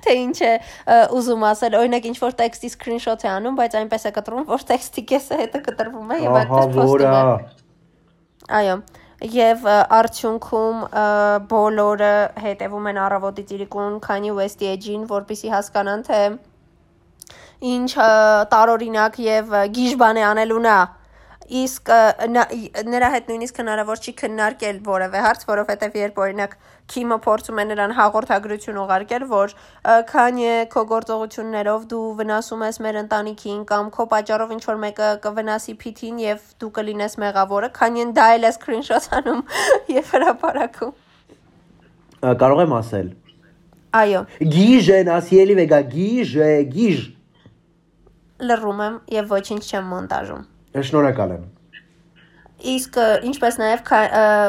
թե 0.04 0.14
ինչ 0.22 0.38
է 0.38 0.52
ուզում 1.18 1.44
ասել։ 1.50 1.78
Օրինակ 1.80 2.08
ինչ 2.12 2.16
որ 2.22 2.38
տեքստի 2.44 2.72
screenshot 2.76 3.26
է 3.26 3.32
անում, 3.32 3.58
բայց 3.58 3.76
այնպես 3.82 4.06
է 4.06 4.14
կտրում, 4.20 4.46
որ 4.54 4.66
տեքստի 4.70 5.06
կեսը 5.10 5.42
հետը 5.42 5.64
կտրվում 5.66 6.14
է 6.14 6.22
եւ 6.28 6.40
այդպես 6.44 6.72
post-ում 6.78 7.18
է։ 7.18 7.22
Այո։ 8.58 8.78
Ը, 9.18 9.46
արդյունքում 9.98 10.82
բոլորը 11.50 12.12
հետևում 12.38 12.84
են 12.92 13.00
առավոտից 13.02 13.48
իրիկուն 13.56 13.96
Kanye 14.04 14.34
West-ի 14.37 14.68
էջին, 14.72 15.08
որպեսի 15.10 15.50
հասկանան 15.54 16.04
թե 16.06 16.20
ինչ 17.72 17.90
տարօրինակ 18.54 19.18
եւ 19.25 19.56
գիժ 19.75 19.96
բան 19.98 20.20
է 20.22 20.25
անելու 20.28 20.60
նա։ 20.68 20.76
Իսկ 21.48 21.90
նրա 22.92 23.08
հետ 23.14 23.28
նույնիսկ 23.30 23.58
հնարավոր 23.62 24.00
չի 24.04 24.12
քննարկել 24.20 24.80
որևէ 24.84 25.20
հարց, 25.24 25.44
որովհետեւ 25.48 25.94
երբ 25.98 26.18
օրինակ 26.24 26.56
Քիմը 26.88 27.16
փորձում 27.24 27.60
է 27.60 27.64
նրան 27.68 27.94
հաղորդագրություն 27.98 28.80
ուղարկել, 28.82 29.24
որ 29.32 29.54
Kanye 30.08 30.52
քո 30.72 30.82
գործողություններով 30.92 31.86
դու 31.88 32.04
վնասում 32.20 32.64
ես 32.68 32.80
մեր 32.84 32.98
ընտանիքին 33.02 33.62
կամ 33.68 33.90
քո 33.96 34.06
պատճառով 34.12 34.54
ինչ 34.56 34.62
որ 34.68 34.80
մեկը 34.84 35.08
կվնասի 35.24 35.76
Փիթին 35.84 36.22
եւ 36.24 36.46
դու 36.60 36.70
կլինես 36.80 37.18
մեղավորը, 37.24 37.72
Kanye-ն 37.80 38.14
դա 38.16 38.28
էլ 38.38 38.48
է 38.48 38.52
screenshot 38.56 39.08
անում 39.20 39.42
եւ 39.98 40.12
հրապարակում։ 40.16 40.92
Կարող 42.44 42.64
եմ 42.64 42.76
ասել։ 42.82 43.12
Այո, 43.98 44.20
Գիժ 44.52 44.88
են 44.98 45.12
ասիելի 45.16 45.54
վեգա, 45.62 45.80
գիժ 45.92 46.36
է, 46.44 46.52
գիժ։ 46.76 47.06
լռում 48.38 48.80
եմ 48.84 48.96
եւ 49.10 49.32
ոչինչ 49.34 49.62
չեմ 49.66 49.86
մոնտաժում։ 49.92 50.42
Շնորհակալ 50.75 51.38
եմ։ 51.38 51.46
Իսկ 52.58 52.96
ինչպես 53.22 53.56
նաև 53.60 53.82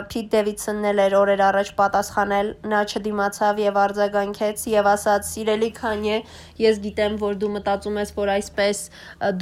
Փիթ 0.10 0.30
Դեվիդսոնն 0.34 0.86
էլ 0.90 1.02
էր 1.04 1.16
օրեր 1.20 1.42
առաջ 1.46 1.68
պատասխանել, 1.78 2.48
նա 2.72 2.80
չդիմացավ 2.90 3.60
եւ 3.62 3.78
արձագանքեց 3.84 4.64
եւ 4.72 4.90
ասաց. 4.90 5.30
«Սիրելի 5.30 5.70
Քանյե, 5.78 6.18
ես 6.64 6.80
գիտեմ, 6.88 7.20
որ 7.22 7.38
դու 7.44 7.52
մտածում 7.60 8.02
ես, 8.02 8.14
որ 8.18 8.34
այսպես 8.34 8.82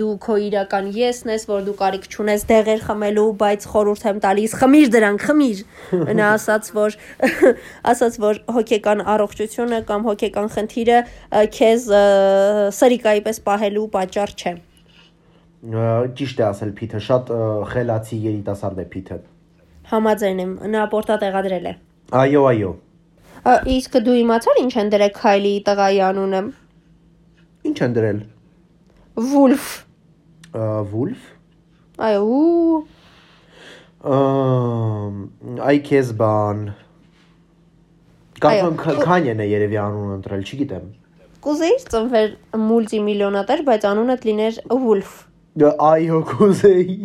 դու 0.02 0.12
քո 0.28 0.38
իրական 0.50 0.92
եսն 1.00 1.32
ես, 1.32 1.48
որ 1.48 1.64
դու 1.64 1.78
կարիք 1.80 2.10
չունես 2.12 2.46
դեղեր 2.52 2.86
խմելու, 2.92 3.28
բայց 3.48 3.68
խորհուրդ 3.72 4.06
եմ 4.12 4.22
տալիս, 4.28 4.60
խմիր 4.60 4.94
դրանք, 4.98 5.28
խմիր»։ 5.32 5.66
Նա 6.20 6.30
ասաց, 6.36 6.72
որ 6.76 7.02
ասաց, 7.96 8.22
որ 8.28 8.44
հոգեկան 8.52 9.08
առողջությունը 9.16 9.84
կամ 9.88 10.08
հոգեկան 10.12 10.56
խնդիրը 10.60 11.02
քեզ 11.56 11.92
սրիկայի 12.84 13.28
պես 13.32 13.46
պահելու 13.48 13.92
պատճառ 13.96 14.36
չէ։ 14.36 14.60
Ճիշտ 15.58 16.42
է 16.42 16.44
ասել 16.48 16.72
Փիթը, 16.78 17.00
շատ 17.08 17.30
խելացի 17.72 18.18
երիտասարդ 18.28 18.82
է 18.84 18.86
Փիթը։ 18.94 19.18
Համաձայն 19.92 20.42
եմ, 20.44 20.52
նա 20.74 20.84
պորտատեղադրել 20.92 21.66
է։ 21.66 21.74
Այո, 22.22 22.42
այո։ 22.52 22.72
Իսկ 23.78 23.98
դու 24.06 24.18
իմացար 24.22 24.60
ինչ 24.64 24.74
են 24.82 24.90
դրել 24.94 25.12
Քայլիի 25.18 25.60
տղայի 25.70 26.00
անունը։ 26.08 26.42
Ինչ 27.72 27.78
են 27.88 27.96
դրել։ 27.98 28.20
Ա, 30.58 30.66
Wolf։ 30.92 31.24
Այո, 31.98 32.22
ու 32.28 32.86
Ամ, 34.14 35.16
Այ 35.68 35.78
քեզ 35.88 36.12
բան։ 36.22 36.60
Ք- 38.38 39.02
Քանյեն 39.02 39.42
է 39.42 39.48
երևի 39.50 39.80
անունը 39.82 40.14
ընտրել, 40.20 40.44
չգիտեմ։ 40.46 40.86
կուզեիր 41.48 41.82
ծնվել 41.94 42.30
մուլտիմիլիոնատեր, 42.68 43.64
բայց 43.72 43.88
անունդ 43.90 44.28
լիներ 44.30 44.60
Wolf։ 44.86 45.12
Ա, 45.58 45.70
Այո, 45.92 46.18
կուզեի։ 46.30 46.96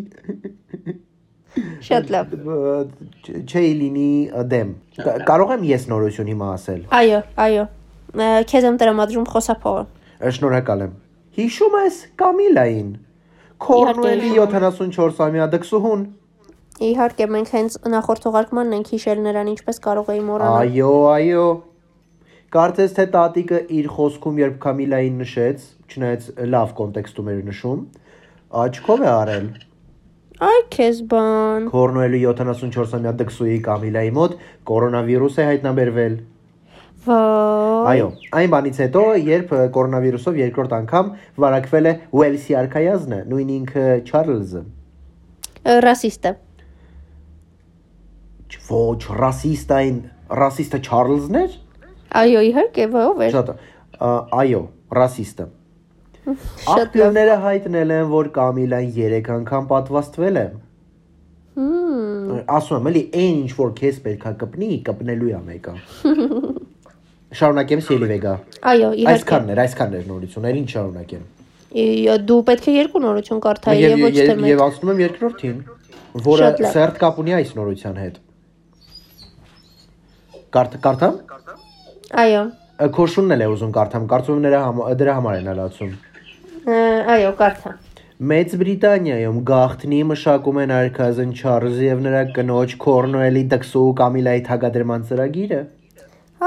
Շատ 1.86 2.10
լավ։ 2.12 2.34
Չէի 3.48 3.70
լինի 3.80 4.08
դեմ։ 4.52 4.68
Կա- 4.98 5.16
Կարող 5.28 5.52
եմ 5.56 5.64
ես 5.68 5.86
նորություն 5.92 6.28
հիմա 6.32 6.48
ասել։ 6.56 6.80
Այո, 6.98 7.20
այո։ 7.44 7.64
Քեզ 8.52 8.66
եմ 8.68 8.76
տրամադրում 8.82 9.26
խոսափողը։ 9.32 9.84
Շնորհակալ 10.36 10.84
եմ։ 10.86 10.92
Հիշում 11.38 11.76
ես 11.82 11.96
Կամիլային։ 12.22 12.90
Կորնուելի 13.62 14.30
74-ամյա 14.36 15.46
դքսուհուն։ 15.52 16.02
Իհարկե, 16.82 17.26
մենք 17.32 17.50
հենց 17.56 17.74
նախորդ 17.92 18.22
թողարկմանն 18.26 18.76
ենք 18.78 18.88
հիշել 18.92 19.20
նրան 19.26 19.50
ինչպես 19.52 19.76
կարող 19.86 20.08
էի 20.12 20.22
մոռանալ։ 20.28 20.72
Այո, 20.72 20.92
այո։ 21.12 21.44
Կարծես 22.52 22.94
թե 22.96 23.04
տատիկը 23.16 23.58
իր 23.80 23.86
խոսքում 23.96 24.40
երբ 24.42 24.56
Կամիլային 24.64 25.20
նշեց, 25.22 25.62
չնայած 25.92 26.26
լավ 26.52 26.72
կոնտեքստում 26.80 27.30
էր 27.32 27.38
նշում, 27.48 27.80
աչքով 28.52 29.02
է 29.02 29.08
արել։ 29.12 29.46
Այ 30.42 30.60
քեզ 30.74 30.98
բան։ 31.12 31.66
Կորնուելի 31.72 32.20
74-ամյա 32.26 33.12
դքսուի 33.20 33.56
Կամիլայի 33.66 34.12
մոտ 34.16 34.36
կորոնավիրուս 34.68 35.38
է 35.38 35.46
հայտնաբերվել։ 35.48 36.16
Այո, 37.02 38.08
այն 38.38 38.50
բանից 38.52 38.80
հետո, 38.82 39.02
երբ 39.26 39.54
կորոնավիրուսով 39.76 40.36
երկրորդ 40.42 40.74
անգամ 40.78 41.08
վարակվել 41.44 41.88
է 41.90 41.94
Ուելսի 42.18 42.56
արքայազնը, 42.60 43.18
նույն 43.32 43.54
ինքը 43.56 43.86
Չարլզը։ 44.06 44.62
Ռասիստը։ 45.86 46.34
Ոչ, 48.72 49.00
ռասիստային, 49.22 49.98
ռասիստը 50.42 50.78
Չարլզն 50.86 51.40
էր։ 51.42 51.58
Այո, 52.22 52.44
իհարկե, 52.52 52.86
ով 53.02 53.26
էր։ 53.26 53.34
Շատ 53.38 53.52
այո, 54.42 54.62
ռասիստը։ 54.98 55.46
Աղբյուրները 56.22 57.36
հայտնել 57.42 57.92
են, 57.96 58.04
որ 58.12 58.28
Կամիլան 58.36 58.90
3 58.94 59.30
անգամ 59.36 59.64
պատվաստվել 59.72 60.36
է։ 60.38 60.44
Հմ, 61.56 62.36
Ասում 62.56 62.76
եմ, 62.78 62.86
էլի 62.92 63.02
այն 63.22 63.40
ինչ 63.42 63.50
որ 63.58 63.72
քեզ 63.80 63.98
պետքա 64.04 64.32
կպնի, 64.42 64.68
կպնելու 64.86 65.32
է 65.32 65.40
մեկը։ 65.48 65.74
Շարունակեմ 67.40 67.82
Սիելի 67.88 68.08
Վեգա։ 68.12 68.34
Այո, 68.70 68.90
իհարկե։ 69.02 69.12
Այսքանն 69.12 69.52
էր, 69.52 69.60
այսքանն 69.62 69.98
էր 69.98 70.06
նորություն, 70.12 70.46
այլ 70.52 70.60
ինչ 70.62 70.68
շարունակեմ։ 70.72 71.26
Դու 72.28 72.38
պետք 72.52 72.68
է 72.68 72.74
երկու 72.76 73.02
նորություն 73.02 73.42
կարդայի 73.42 73.82
եւ 73.82 74.02
ոչ 74.04 74.12
թե 74.18 74.36
մեկ։ 74.42 74.62
անցնում 74.66 74.92
եմ 74.92 75.02
երկրորդին, 75.02 75.58
որը 76.28 76.50
սերտ 76.76 77.02
կապ 77.02 77.20
ունի 77.22 77.36
այս 77.40 77.52
նորության 77.56 78.00
հետ։ 78.02 78.18
Կարդ 80.52 80.78
կարդամ։ 80.86 81.20
Այո։ 82.22 82.42
Ա, 82.42 82.88
Քոշունն 82.92 83.36
էլ 83.38 83.42
է 83.42 83.50
ուզում 83.56 83.72
կարդամ, 83.72 84.08
կարծում 84.12 84.36
եմ 84.36 84.46
նրա 84.48 84.60
դրա 85.00 85.14
համար 85.16 85.38
են 85.40 85.50
ալացում։ 85.52 85.92
Ա, 85.96 86.11
Այո, 86.62 87.30
կարդա։ 87.38 87.70
Մեծ 88.30 88.52
Բրիտանիայում 88.60 89.38
գաղտնի 89.48 89.96
մշակում 90.12 90.58
են 90.62 90.72
արքազն 90.76 91.30
Չարլզի 91.34 91.86
եւ 91.88 92.02
նրա 92.04 92.20
կնոջ 92.36 92.74
Կորնուելի 92.84 93.42
դքսու 93.54 93.86
Կամիլայի 93.98 94.42
թագադրման 94.46 95.06
ծրագիրը։ 95.08 95.58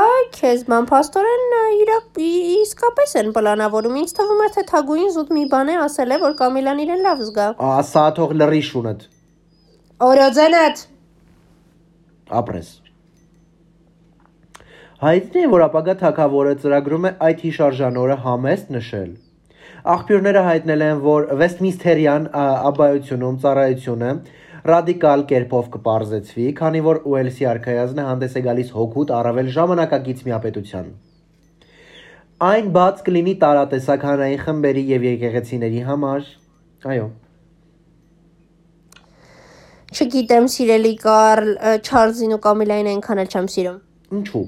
Այ 0.06 0.24
քեզ 0.38 0.64
ման 0.72 0.88
փաստորեն 0.88 1.44
իրակ 1.82 2.22
իսկապես 2.28 3.18
են 3.22 3.34
պլանավորում։ 3.36 4.00
Ինձ 4.06 4.16
թվում 4.16 4.46
է 4.46 4.50
թե 4.56 4.64
թագուին 4.72 5.12
զուտ 5.18 5.36
մի 5.36 5.44
բան 5.52 5.74
է 5.74 5.78
ասել 5.84 6.16
է, 6.16 6.22
որ 6.24 6.40
Կամիլան 6.40 6.82
իրեն 6.86 7.06
լավ 7.10 7.28
զգա։ 7.28 7.50
Ասա 7.76 8.08
թող 8.16 8.34
լրի 8.40 8.64
շունդ։ 8.72 9.06
Օրոձենդ։ 10.06 10.88
Ապրես։ 12.40 12.74
Հայտնի 15.04 15.44
է, 15.44 15.48
որ 15.52 15.68
ապագա 15.68 16.00
թակավորը 16.00 16.58
ծրագրում 16.64 17.08
է 17.12 17.16
այդ 17.28 17.48
հիշարժանորը 17.50 18.22
համեստ 18.26 18.76
նշել։ 18.80 19.25
Աղբյուրները 19.86 20.42
հայտնել 20.46 20.84
են, 20.86 21.02
որ 21.04 21.26
Վեստմինսթերյան 21.40 22.24
ա, 22.34 22.46
աբայությունում 22.72 23.36
ծառայությունը 23.44 24.08
ռադիկալ 24.66 25.26
կերպով 25.30 25.68
կպարզեցվի, 25.76 26.46
քանի 26.58 26.82
որ 26.88 27.00
Ուելսի 27.12 27.46
արքայազնը 27.52 28.06
հանդես 28.08 28.40
է 28.40 28.44
գալիս 28.48 28.72
հոգուտ 28.80 29.14
առավել 29.20 29.52
ժամանակակից 29.60 30.24
միապետության։ 30.26 30.90
Այն 32.50 32.74
բաց 32.80 33.06
կլինի 33.06 33.38
տարատեսականային 33.46 34.42
խմբերի 34.48 34.86
եւ 34.96 35.08
եկեղեցիների 35.12 35.86
համար։ 35.92 36.34
Այո։ 36.96 37.08
Չգիտեմ, 39.96 40.48
սիրելի 40.56 40.98
Կարլ, 41.06 41.50
Չարլզին 41.86 42.36
ու 42.36 42.44
Կամիլային 42.50 42.94
այնքան 42.96 43.22
էլ 43.22 43.30
չեմ 43.32 43.50
սիրում։ 43.54 43.82
Ինչու։ 44.18 44.48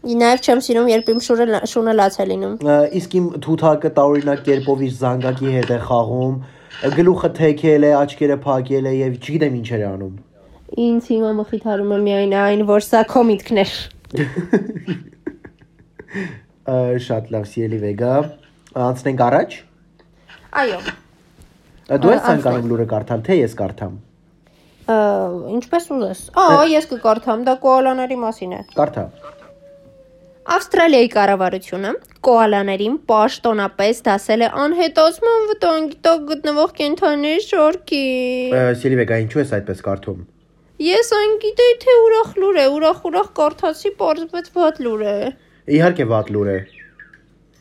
Նաև 0.00 0.40
չեմ 0.40 0.60
սիրում, 0.64 0.86
երբ 0.88 1.08
իմ 1.12 1.18
շուրը 1.26 1.46
շունը 1.68 1.92
լաց 1.98 2.14
է 2.22 2.24
լինում։ 2.30 2.54
իսկ 3.00 3.16
իմ 3.18 3.26
թութակը 3.44 3.90
տարօրինակ 3.98 4.40
կերպով 4.46 4.84
իր 4.86 4.94
զանգակի 5.00 5.50
հետ 5.56 5.72
է 5.76 5.78
խաղում, 5.84 6.38
գլուխը 6.96 7.30
թեքել 7.36 7.84
է, 7.84 7.90
աչքերը 8.00 8.38
փակել 8.46 8.88
է 8.88 8.92
եւ 8.96 9.18
չգիտեմ 9.20 9.58
ինչեր 9.60 9.84
է 9.84 9.88
անում։ 9.90 10.14
Ինձ 10.80 11.10
հիմա 11.12 11.30
մխիթարում 11.40 11.92
է 11.92 11.98
միայն 12.06 12.34
այն, 12.40 12.64
որ 12.70 12.86
սա 12.86 13.02
քո 13.12 13.24
միտքն 13.28 13.60
էր։ 13.60 13.72
Ա, 16.70 16.76
Շատ 17.04 17.28
լավ, 17.34 17.44
սիրելի 17.50 17.78
Վեգա։ 17.84 18.14
Անցնենք 18.88 19.24
առաջ։ 19.26 19.56
Այո։ 20.60 20.78
Ա, 20.80 21.98
Դու 22.00 22.12
ես 22.14 22.22
ցանկանում 22.24 22.70
լուրը 22.70 22.86
կարդալ, 22.94 23.24
թե 23.26 23.36
ես 23.40 23.56
կարդամ։ 23.60 23.98
Ա, 24.90 24.98
Ինչպես 25.58 25.88
ուզես։ 25.96 26.20
Ա, 26.40 26.46
ես 26.70 26.88
կկարդամ, 26.94 27.44
դա 27.50 27.54
կոալաների 27.66 28.18
մասին 28.24 28.54
է։ 28.56 28.62
Կարդա։ 28.78 29.04
Ավստրալիայի 30.50 31.08
կառավարությունը 31.14 31.90
կոալաներին 32.26 32.94
պաշտոնապես 33.10 34.00
դասել 34.08 34.40
է 34.42 34.48
անհետացման 34.62 35.44
վտանգի 35.50 35.98
տակ 36.06 36.24
գտնվող 36.30 36.72
կենդանիների 36.80 37.44
շարքին։ 37.44 38.56
Ա, 38.58 38.64
Սիրելի 38.80 38.98
Վեգա, 39.00 39.18
ինչու 39.24 39.40
ես 39.44 39.52
այդպես 39.60 39.84
կարդում։ 39.86 40.24
Ես 40.88 41.12
այն 41.20 41.36
գիտեի, 41.44 41.76
թե 41.86 41.96
ուրախ 42.02 42.32
լուր 42.42 42.58
է, 42.58 42.66
ուրախ 42.80 43.06
ուրախ 43.12 43.30
կարդացի, 43.38 43.94
պարզվեց 44.02 44.50
վատ 44.58 44.82
լուր 44.88 45.06
է։ 45.12 45.16
Իհարկե 45.78 46.08
վատ 46.10 46.34
լուր 46.34 46.50
է։ 46.50 46.58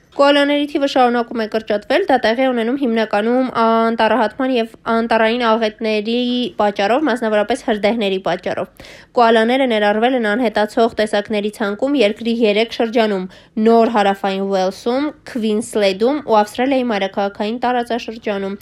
Կոալաների 0.10 0.64
թիվը 0.72 0.88
շարունակում 0.90 1.42
է 1.44 1.46
կրճատվել, 1.54 2.06
դա 2.10 2.16
տեղի 2.24 2.46
ունենում 2.50 2.78
հիմնականում 2.82 3.50
անտառահատման 3.62 4.54
եւ 4.56 4.72
անտառային 4.94 5.44
աղետների 5.46 6.16
պատճառով, 6.58 7.04
մասնավորապես 7.10 7.62
հրդեհների 7.68 8.18
պատճառով։ 8.26 8.88
Կոալաները 9.20 9.68
ներառվել 9.70 10.18
են 10.18 10.26
անհետացող 10.32 10.96
տեսակների 11.00 11.52
ցանկում 11.60 11.98
երկրի 12.00 12.34
3 12.42 12.74
շրջանում՝ 12.80 13.28
Նոր 13.70 13.92
հարավային 13.94 14.44
Ուելսում, 14.50 15.06
Քվինսլեդում 15.30 16.18
ու 16.26 16.38
Ավստրալիայի 16.42 16.86
մայրաքաղաքային 16.90 17.62
տարածաշրջանում։ 17.70 18.58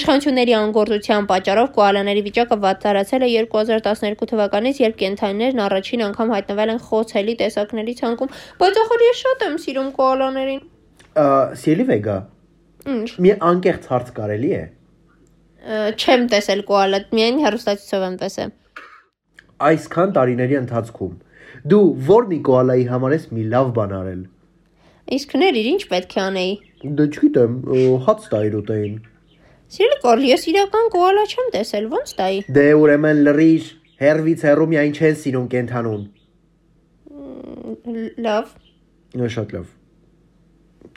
Իշխանությունների 0.00 0.56
անգործության 0.56 1.28
պատճառով 1.36 1.70
կոալաների 1.76 2.24
վիճակը 2.30 2.60
վատ 2.64 2.82
տարածել 2.86 3.28
է 3.28 3.30
2012 3.52 4.30
թվականից, 4.32 4.82
երբ 4.86 4.98
կենթանիներն 5.04 5.64
առաջին 5.66 6.06
անգամ 6.08 6.34
հայտնվել 6.36 6.74
են 6.76 6.82
խոցելի 6.86 7.34
տեսակների 7.44 7.96
ցանկում, 8.00 8.34
բայց 8.62 8.82
ախր 8.86 9.06
ես 9.10 9.24
շատ 9.26 9.46
եմ 9.50 9.56
սիրում 9.66 9.90
կոալաներին։ 10.00 10.55
Ա, 11.16 11.26
Սիրելի 11.56 11.84
Վեգա, 11.88 12.14
Ինչ։ 12.92 13.06
մի 13.24 13.30
անկեղծ 13.50 13.86
հարց 13.88 14.08
կարելի 14.16 14.50
է։ 14.52 14.64
Չեմ 15.96 16.26
տեսել 16.32 16.62
կոալա, 16.68 16.98
միայն 17.16 17.38
հեռուստացույցով 17.44 18.02
եմ 18.06 18.16
տեսել։ 18.20 18.50
Այսքան 19.68 20.12
տարիների 20.18 20.58
ընթացքում 20.60 21.14
դու 21.72 21.80
ո՞ր 22.16 22.28
մի 22.32 22.38
կոալայի 22.48 22.84
համար 22.90 23.14
ես 23.16 23.24
մի 23.32 23.44
լավ 23.54 23.70
բան 23.78 23.94
արել։ 23.96 24.20
Իսկ 25.16 25.32
ներիր, 25.40 25.70
ինչ 25.72 25.82
պետք 25.94 26.12
է 26.16 26.20
անեի։ 26.26 26.52
Դե 27.00 27.06
չգիտեմ, 27.16 27.56
հաց 28.06 28.28
տայր 28.34 28.58
ուտեին։ 28.60 28.94
Սիրելի 29.76 29.98
Կարլ, 30.04 30.26
ես 30.30 30.46
իրական 30.52 30.92
կոալա 30.94 31.24
չեմ 31.32 31.48
տեսել, 31.56 31.88
ո՞նց 31.96 32.12
տայի։ 32.20 32.44
Դե 32.58 32.66
ուրեմն 32.82 33.24
լրիվ, 33.30 33.72
հերվից 34.04 34.46
հերու 34.50 34.68
միայն 34.74 34.94
չեն 35.00 35.18
սիրում 35.24 35.48
կենթանուն։ 35.56 36.04
Լավ։ 38.28 38.54
շատ 39.36 39.56
լավ։ 39.56 39.75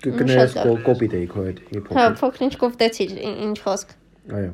Կներես 0.03 0.53
կոպիտ 0.85 1.13
էի 1.19 1.27
քո 1.33 1.45
հետ։ 1.49 1.59
մի 1.69 1.79
Հա, 1.79 1.83
փոքր։ 1.89 2.17
փոքրինչ 2.21 2.53
կոպտեցիր, 2.63 3.11
ի- 3.19 3.33
ինչ 3.47 3.57
խոսք։ 3.65 3.93
Այո։ 4.39 4.51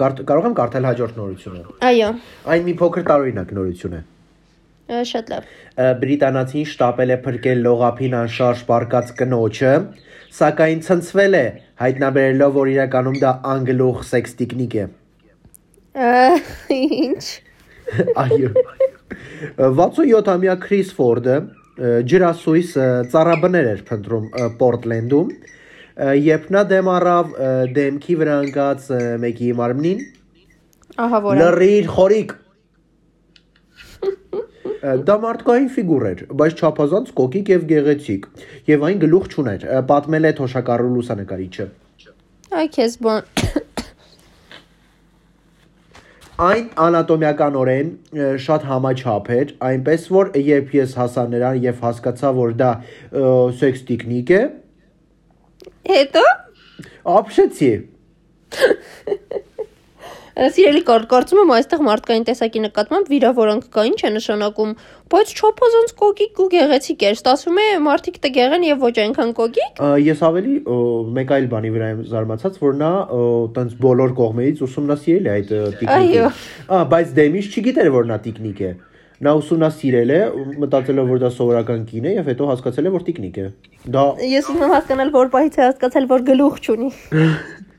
Կարող 0.00 0.46
եմ 0.50 0.54
կարդալ 0.60 0.86
հաջորդ 0.90 1.18
նորությունը։ 1.20 1.60
Այո, 1.90 2.08
Այն 2.54 2.64
մի 2.68 2.74
փոքր 2.80 3.04
տարօրինակ 3.10 3.52
նորություն 3.58 3.94
է։ 3.96 4.02
շատ 5.10 5.28
լավ։ 5.30 5.44
Բրիտանացին 6.00 6.64
շտապել 6.70 7.10
է 7.14 7.16
փրկել 7.24 7.60
լողափին 7.66 8.14
անշարժ 8.20 8.62
պարկած 8.70 9.12
կնոջը, 9.20 9.72
սակայն 10.40 10.80
ցնցվել 10.86 11.34
է, 11.40 11.44
հայտնաբերելով, 11.82 12.50
որ 12.58 12.70
իրականում 12.74 13.18
դա 13.22 13.30
անգլուխ 13.54 14.02
սեքս 14.10 14.34
տիկնիկ 14.40 14.74
է։ 14.82 14.84
Ինչ։ 16.80 17.24
Այո։ 18.24 18.50
67-ամյա 19.58 20.54
Քրիս 20.66 20.90
Ֆորդը 20.98 21.36
ջրասույս 21.80 22.72
ծառաբներ 23.12 23.68
էր 23.70 23.82
փնտրում 23.88 24.26
Պորտլենդում, 24.60 25.30
երբ 26.20 26.50
նա 26.56 26.62
դեմ 26.70 26.90
առավ 26.94 27.32
դեմքի 27.76 28.16
վրա 28.20 28.36
ընկած 28.46 28.88
մեկի 29.24 29.50
մարմնին, 29.60 30.02
Ահա 31.00 31.20
որ։ 31.24 31.40
լրիր 31.40 31.90
խորիկ։ 31.96 32.36
Դա 34.80 35.16
մարդկային 35.24 35.68
ֆիգուր 35.76 36.04
էր, 36.10 36.20
բայց 36.40 36.60
չափազանց 36.60 37.10
կոկիկ 37.20 37.50
եւ 37.52 37.64
գեղեցիկ, 37.72 38.28
եւ 38.70 38.86
այն 38.88 39.02
գլուխ 39.04 39.26
չուներ, 39.34 39.66
պատմել 39.90 40.28
է 40.30 40.32
թոշակառու 40.40 40.92
լուսանկարիչը։ 40.96 41.66
Այ 42.60 42.70
քեզ 42.76 42.96
բան։ 43.04 43.59
Այն 46.40 46.70
անատոմիականորեն 46.80 47.88
շատ 48.40 48.62
համաչափ 48.70 49.26
էր, 49.34 49.50
այնպես 49.70 50.06
որ 50.14 50.30
երբ 50.40 50.72
ես 50.78 50.94
հասա 50.96 51.26
նրան 51.34 51.60
եւ 51.66 51.82
հասկացա, 51.84 52.30
որ 52.38 52.54
դա 52.60 52.70
սեքս 53.60 53.84
տիկնիկ 53.90 54.32
է, 54.38 54.40
Հետո 55.90 56.22
ապշեցի։ 57.18 57.70
Սիրելի 60.40 60.80
կարծում 60.88 61.38
եմ 61.42 61.50
այստեղ 61.52 61.82
մարդկային 61.84 62.22
տեսակի 62.24 62.60
նկատմամբ 62.64 63.08
վիրավորանք 63.12 63.64
կա, 63.74 63.82
ինչ 63.90 63.98
է 64.00 64.10
նշանակում, 64.14 64.70
բայց 65.12 65.32
չափազանց 65.36 65.92
կոկիկ 66.00 66.40
ու 66.40 66.46
գեղեցիկ 66.54 67.04
էր։ 67.10 67.18
Ստացվում 67.18 67.60
է 67.60 67.66
մարդիկ 67.84 68.16
տգեղ 68.24 68.56
են 68.56 68.64
եւ 68.70 68.86
ոչ 68.86 68.94
այնքան 69.04 69.34
կոկիկ։ 69.36 69.82
Ա, 69.84 69.90
Ես 70.00 70.22
ավելի 70.30 70.54
մեկ 71.20 71.34
այլ 71.36 71.48
բանի 71.52 71.72
վրա 71.76 71.90
եմ 71.92 72.02
զարմացած, 72.08 72.56
որ 72.64 72.78
նա 72.80 72.90
տենց 73.60 73.76
բոլոր 73.84 74.14
կողմերից 74.16 74.64
ուսումնասիրել 74.64 75.28
է 75.28 75.34
այդ 75.36 75.52
տիկնիկը։ 75.76 76.00
Այո։ 76.00 76.26
Ա, 76.72 76.80
բայց 76.96 77.14
դեմից 77.20 77.50
չգիտեր, 77.60 77.92
որ 78.00 78.08
նա 78.08 78.20
տիկնիկ 78.24 78.64
է։ 78.64 78.72
Նա 79.20 79.32
ուսումնասիրել 79.36 80.10
է, 80.16 80.20
մտածելով, 80.64 81.10
որ 81.12 81.18
դա 81.20 81.28
սովորական 81.36 81.82
կին 81.90 82.06
է 82.08 82.14
եւ 82.16 82.30
հետո 82.32 82.46
հասկացել 82.54 82.86
է, 82.88 82.92
որ 82.96 83.02
տիկնիկ 83.10 83.36
է։ 83.36 83.48
Դա 83.92 84.04
Ես 84.30 84.48
եմ 84.48 84.62
հասկանալ, 84.72 85.12
որ 85.12 85.32
պահից 85.34 85.58
է 85.60 85.66
հասկացել, 85.66 86.08
որ 86.14 86.24
գլուխ 86.30 86.62
չունի։ 86.64 86.88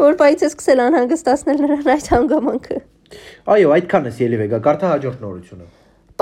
Որ 0.00 0.16
պահից 0.18 0.42
է 0.42 0.48
սկսել 0.50 0.80
անհանգստացնել 0.84 1.58
նրան 1.64 1.88
այդ 1.94 2.06
հանգամանքը։ 2.14 2.78
այո, 3.54 3.72
այդքան 3.74 4.06
է 4.08 4.12
ելի 4.24 4.38
վեգա, 4.40 4.58
կարդա 4.64 4.88
հաջորդ 4.90 5.20
նորությունը։ 5.24 5.66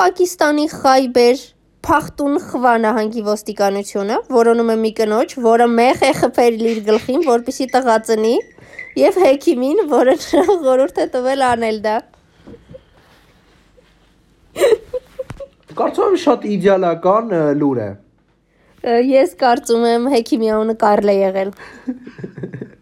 Պակիստանի 0.00 0.66
Խայբեր 0.72 1.44
Փախտունխվա 1.82 2.72
նահանգի 2.82 3.22
ոստիկանությունը 3.26 4.18
որոնում 4.36 4.72
է 4.72 4.76
մի 4.82 4.90
կնոջ, 4.98 5.32
որը 5.46 5.66
մեղ 5.72 6.04
է 6.06 6.10
խփել 6.18 6.60
իր 6.72 6.82
գլխին, 6.88 7.24
որպեսի 7.26 7.66
տղա 7.72 7.96
ծնի, 8.08 8.34
եւ 9.00 9.18
հեքիմին, 9.24 9.82
որը 9.90 10.14
նրան 10.20 10.52
խորհուրդ 10.66 11.00
է 11.02 11.06
տվել 11.16 11.44
անել 11.48 11.80
դա։ 11.86 11.96
Կարծում 15.80 16.12
եմ 16.12 16.20
շատ 16.26 16.46
իդեալական 16.52 17.34
լուր 17.62 17.82
է։ 17.82 17.90
Ես 19.08 19.34
կարծում 19.40 19.88
եմ 19.88 20.06
հեքիմի 20.12 20.52
անունը 20.52 20.78
Կարլ 20.84 21.12
է 21.12 21.16
եղել։ 21.22 21.52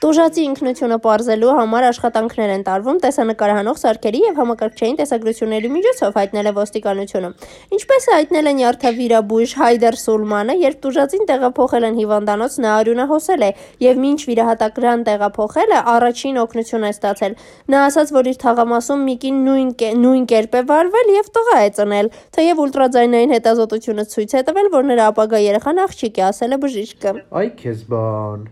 Տուժածի 0.00 0.44
ինքնությունը 0.48 0.96
parzելու 1.04 1.54
համար 1.58 1.84
աշխատանքներ 1.90 2.50
են 2.54 2.62
տարվում 2.64 2.98
տեսանկարահանող 3.04 3.80
սարքերի 3.80 4.20
եւ 4.24 4.38
համակարգչային 4.40 4.94
տեսագրությունների 5.00 5.70
միջոցով 5.74 6.14
հայտնել 6.16 6.46
է 6.48 6.52
ոստիկանությունը։ 6.56 7.28
Ինչպես 7.76 8.06
է 8.08 8.14
հայտնել 8.14 8.48
է 8.48 8.54
նյարդավիրաբույժ 8.60 9.52
Հայդեր 9.60 9.98
Սուլմանը, 10.00 10.54
երբ 10.64 10.78
տուժածին 10.86 11.28
տեղափոխել 11.28 11.86
են 11.90 11.98
հիվանդանոց, 12.00 12.56
նա 12.64 12.70
արյունահոսել 12.80 13.44
է 13.44 13.50
եւ 13.84 14.00
մինչ 14.00 14.20
վիրահատակրան 14.30 15.04
տեղափոխել 15.10 15.74
է, 15.76 15.82
առաջին 16.00 16.40
օգնություն 16.48 16.88
է 16.88 16.92
ստացել։ 16.96 17.36
Նա 17.68 17.82
ասաց, 17.90 18.14
որ 18.16 18.30
իր 18.32 18.40
թաղամասում 18.40 19.04
Միկին 19.10 19.42
նույն 19.50 19.74
նույն 20.00 20.24
կերպ 20.32 20.56
է 20.56 20.62
վարվել 20.72 21.12
եւ 21.20 21.28
տղա 21.36 21.58
է 21.60 21.68
ծնել, 21.76 22.08
թեև 22.40 22.64
ուլտրաձայնային 22.64 23.36
հետազոտությունը 23.36 24.06
ցույց 24.16 24.32
է 24.40 24.42
տվել, 24.48 24.72
որ 24.80 24.88
նրա 24.94 25.10
ապագա 25.12 25.44
երեխան 25.50 25.84
աղջիկ 25.84 26.24
է, 26.24 26.24
ասել 26.30 26.56
է 26.56 26.60
բժիշկը։ 26.64 27.14
Այ 27.42 27.52
քեզ 27.60 27.84
բան։ 27.92 28.48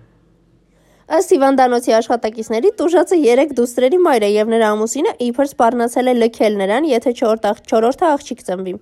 Ըստ 1.08 1.30
հիվանդանոցի 1.32 1.92
աշխատակիցների 1.96 2.70
տուժածը 2.76 3.16
3 3.20 3.52
դուստրերի 3.56 3.98
մայր 4.04 4.24
է 4.26 4.28
եւ 4.28 4.50
նրա 4.52 4.66
ամուսինը 4.74 5.12
իբր 5.24 5.46
սպառնացել 5.48 6.10
է 6.10 6.14
լքել 6.18 6.58
նրան, 6.60 6.88
եթե 6.90 7.12
4 7.20 7.40
4-րդը 7.70 8.06
աղջիկ 8.08 8.42
ծնվի։ 8.44 8.74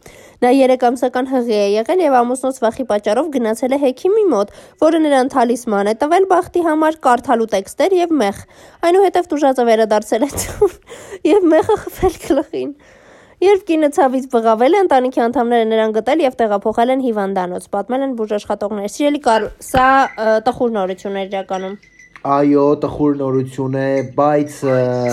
Նա 0.42 0.50
3 0.56 0.86
ամսական 0.88 1.30
հղի 1.30 1.54
է 1.54 1.68
եղել 1.76 2.02
եւ 2.02 2.18
ամուսնոց 2.20 2.58
վախի 2.66 2.86
պատճառով 2.90 3.30
գնացել 3.36 3.76
է 3.76 3.80
հեքիմի 3.86 4.26
մոտ, 4.34 4.52
որը 4.82 5.02
նրան 5.06 5.32
թալիսման 5.36 5.86
է 5.86 5.94
տվել 6.02 6.28
բախտի 6.34 6.66
համար 6.66 7.00
կարդալու 7.06 7.48
տեքստեր 7.54 7.96
եւ 8.02 8.18
մեղ։ 8.26 8.44
Այնուհետև 8.90 9.30
տուժածը 9.30 9.66
վերադարձել 9.70 10.26
է 10.26 10.30
տուն 10.34 10.76
եւ 11.30 11.50
մեղը 11.54 11.80
խփել 11.86 12.20
գլխին։ 12.26 12.70
Երբ 13.46 13.66
կինը 13.68 13.88
ցավից 13.92 14.30
բղավել 14.32 14.74
է, 14.74 14.78
ընտանիքի 14.86 15.20
անդամները 15.26 15.66
նրան 15.70 15.90
գտել 16.00 16.22
եւ 16.24 16.38
տեղափոխել 16.40 16.92
են 16.94 17.02
հիվանդանոց։ 17.06 17.66
Պատմել 17.76 18.06
են 18.06 18.14
բուժաշխատողներ։ 18.16 18.94
Սիրելի 18.96 19.20
Կարլ, 19.26 19.50
սա 19.66 19.90
տխուր 20.48 20.72
նորություն 20.78 21.20
է 21.20 21.26
իրականում։ 21.26 21.76
Այո, 22.26 22.62
տխուր 22.82 23.12
նորություն 23.20 23.74
է, 23.78 23.88
բայց 24.16 24.54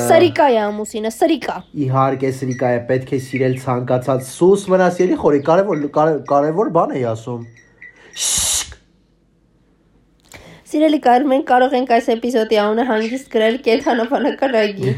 Սրիկա 0.08 0.45
է 0.49 0.56
ամուսինը, 0.63 1.10
սրիկա։ 1.13 1.58
իհարկե 1.86 2.32
սրիկա 2.39 2.71
է, 2.73 2.80
պետք 2.89 3.12
է 3.13 3.19
սիրել 3.26 3.58
ցանկացած 3.65 4.23
սուս 4.30 4.63
մնաս 4.73 4.97
ելի 5.04 5.17
խորի, 5.21 5.41
կարևոր 5.49 5.84
կարևոր 6.32 6.71
բան 6.78 6.95
է 6.97 7.04
ասում։ 7.12 7.43
Սիրելի 10.73 10.99
Կարլ, 11.06 11.28
մենք 11.30 11.45
կարող 11.52 11.76
ենք 11.78 11.93
այս 11.99 12.08
էպիզոդի 12.15 12.60
անունը 12.63 12.86
հանգիստ 12.89 13.28
գրել 13.36 13.60
կենթանաբանական 13.67 14.58
այգի։ 14.63 14.95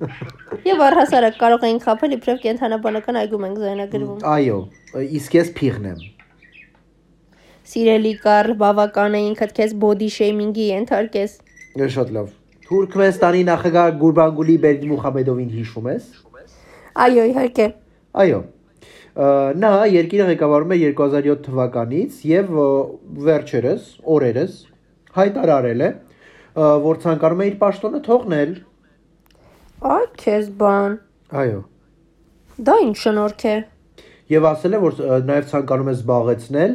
Եվ 0.68 0.84
առհասարակ 0.90 1.40
կարող 1.40 1.64
ենք 1.70 1.86
խփել 1.88 2.16
իբրև 2.18 2.42
կենթանաբանական 2.44 3.20
այգում 3.22 3.48
ենք 3.48 3.62
զայնագրվում։ 3.64 4.20
Այո, 4.34 4.58
իսկ 5.22 5.38
ես 5.40 5.54
փիղն 5.56 5.88
եմ։ 5.94 6.04
Սիրելի 7.66 8.12
Կարլ, 8.22 8.52
բավական 8.60 9.16
է 9.16 9.24
ինքդ 9.32 9.56
քեզ 9.56 9.72
body 9.82 10.12
shaming-ի 10.12 10.68
ենթարկես։ 10.74 11.40
Շատ 11.76 12.12
լավ։ 12.16 12.28
Թուրքմենստանի 12.66 13.42
նախագահ 13.46 13.90
Գուրբանգուլի 14.00 14.54
Բերդիմուխամեդովին 14.62 15.50
հիշում 15.56 15.88
ես։ 15.92 16.06
Այո, 17.04 17.24
իհարկե։ 17.30 17.66
Այո։ 18.22 18.38
Նա 19.60 19.70
երկիրը 19.92 20.28
ղեկավարում 20.30 20.72
է 20.72 20.78
2007 20.82 21.42
թվականից 21.46 22.16
եւ 22.30 22.50
վերջերս, 23.28 23.84
օրերս 24.16 24.56
հայտարարել 25.20 25.84
է, 25.86 25.90
որ 26.86 27.00
ցանկանում 27.04 27.42
է 27.44 27.48
իր 27.50 27.56
պաշտոնը 27.62 28.00
թողնել։ 28.08 28.52
Այ 29.96 30.04
քեզ 30.24 30.50
բան։ 30.60 30.98
Այո։ 31.44 31.60
Դա 32.66 32.76
ինչ 32.86 32.96
շնորհք 33.04 33.44
է։ 33.52 33.56
Եվ 34.32 34.46
ասել 34.50 34.72
է, 34.76 34.78
որ 34.82 35.02
նաև 35.28 35.50
ցանկանում 35.52 35.90
է 35.92 35.94
զբաղեցնել 35.96 36.72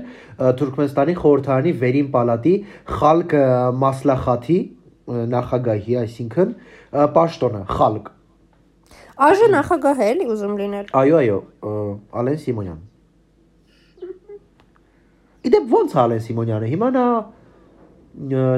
Թուրքմենստանի 0.61 1.15
խորհրդարանի 1.21 1.73
վերին 1.81 2.11
պալատի 2.13 2.53
Խալկ 2.91 3.33
Մասլախաթի 3.81 4.59
նախագահի, 5.31 5.97
այսինքն 6.01 6.53
պաշտոնը 7.15 7.61
Խալկ։ 7.71 8.09
Աժը 9.21 9.47
նախագահ 9.51 9.99
է 10.01 10.07
էլի 10.11 10.25
ուզում 10.33 10.55
լինել։ 10.61 10.87
Այո, 11.01 11.19
այո, 11.21 11.37
Ալեն 12.21 12.39
Սիմոնյան։ 12.45 12.79
Իդեպ 15.51 15.75
ո՞նց 15.81 15.93
Ալեն 16.01 16.23
Սիմոնյանը։ 16.25 16.71
Հիմա 16.71 16.89
նա 16.95 17.05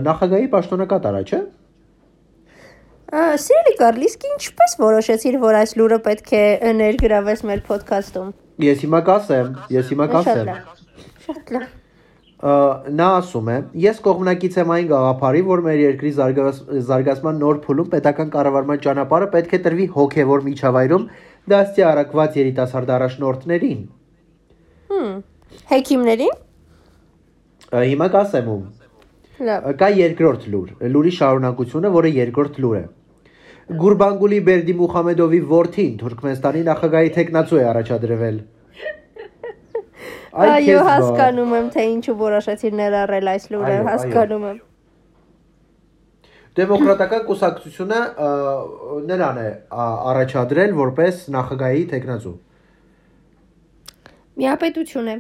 նախագահի 0.08 0.48
պաշտոնակատար 0.54 1.20
է, 1.20 1.24
չէ՞։ 1.28 1.42
Սիրելի 3.44 3.76
Կարլ, 3.78 4.02
իսկ 4.08 4.24
ինչպես 4.32 4.76
որոշեցիր, 4.82 5.38
որ 5.44 5.60
այս 5.60 5.76
լուրը 5.78 6.00
պետք 6.08 6.34
է 6.34 6.74
ներգրավես 6.80 7.46
մեր 7.52 7.62
ոդքասթում։ 7.70 8.34
Ես 8.64 8.84
հիմա 8.88 9.04
կասեմ, 9.12 9.54
ես 9.78 9.94
հիմա 9.94 10.10
կասեմ։ 10.16 10.52
Շատ 11.28 11.56
լավ։ 11.58 11.83
Նա 12.44 13.10
ասում 13.22 13.50
է. 13.54 13.58
Ես 13.80 14.00
կողմնակից 14.04 14.56
եմ 14.60 14.72
այն 14.76 14.88
գաղափարի, 14.90 15.42
որ 15.48 15.62
մեր 15.64 15.78
երկրի 15.80 16.10
զարգացման 16.90 17.38
նոր 17.40 17.60
փուլում 17.64 17.92
պետական 17.94 18.32
կառավարման 18.34 18.82
ճանապարհը 18.84 19.30
պետք 19.36 19.54
է 19.56 19.60
տրվի 19.68 19.86
հոգևոր 19.94 20.44
միջավայրում 20.48 21.06
դաստի 21.54 21.86
արակված 21.88 22.36
երիտասարդ 22.40 22.92
առաջնորդներին։ 22.98 23.86
Հմ։ 24.92 25.14
Հեքիմներին։ 25.72 26.36
Հիմա 27.94 28.08
կասեմ 28.18 28.50
ում։ 28.54 28.66
Կա 29.80 29.90
երկրորդ 30.04 30.44
լուր, 30.54 30.74
լուրի 30.94 31.14
շարունակությունը, 31.20 31.94
որը 31.96 32.12
երկրորդ 32.18 32.60
լուր 32.64 32.76
է։ 32.80 32.84
Գուրբանգուլի 33.84 34.40
Բերդի 34.50 34.74
Մուխամեդովի 34.84 35.40
որդին 35.54 35.94
Թուրքմենստանի 36.04 36.64
նախագահի 36.68 37.12
տեխնացու 37.18 37.60
է 37.60 37.66
առաջադրվել։ 37.72 38.38
Այո, 40.34 40.78
հասկանում 40.88 41.52
եմ, 41.54 41.66
թե 41.74 41.84
ինչու 41.94 42.14
որոշեցիր 42.18 42.78
ներառել 42.80 43.28
այս 43.34 43.44
լուրը, 43.54 43.76
հասկանում 43.88 44.46
եմ։ 44.50 44.56
Դեմոկրատական 46.58 47.22
կուսակցությունը 47.28 48.00
նրան 49.10 49.38
է 49.44 49.46
առաջադրել 49.84 50.74
որպես 50.80 51.22
նախագահի 51.38 51.86
տեխնացու։ 51.94 52.34
Միապետություն 54.42 55.14
է։ 55.14 55.16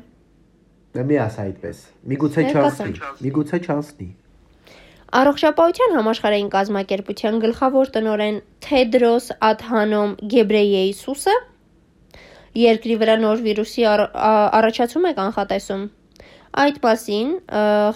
Մի 0.93 1.17
ասա 1.23 1.45
այդպես։ 1.47 1.77
Միգուցե 2.09 2.43
չանցնի։ 2.49 2.93
Միգուցե 3.25 3.61
չանցնի։ 3.65 4.09
Առողջապահության 5.13 5.91
համաշխարհային 5.93 6.51
կազմակերպության 6.53 7.35
գլխավոր 7.43 7.89
տնօրեն 7.97 8.37
Թեդրոս 8.65 9.25
Ադհանոմ 9.49 10.15
Գեբրեյեսուսը 10.33 11.35
երկրի 12.57 12.95
վրա 13.01 13.15
նոր 13.23 13.43
վիրուսի 13.47 13.83
առ- 13.89 14.09
առաջացում 14.59 15.05
է 15.09 15.11
կանխատեսում։ 15.19 15.83
Այդ 16.53 16.75
մասին 16.83 17.29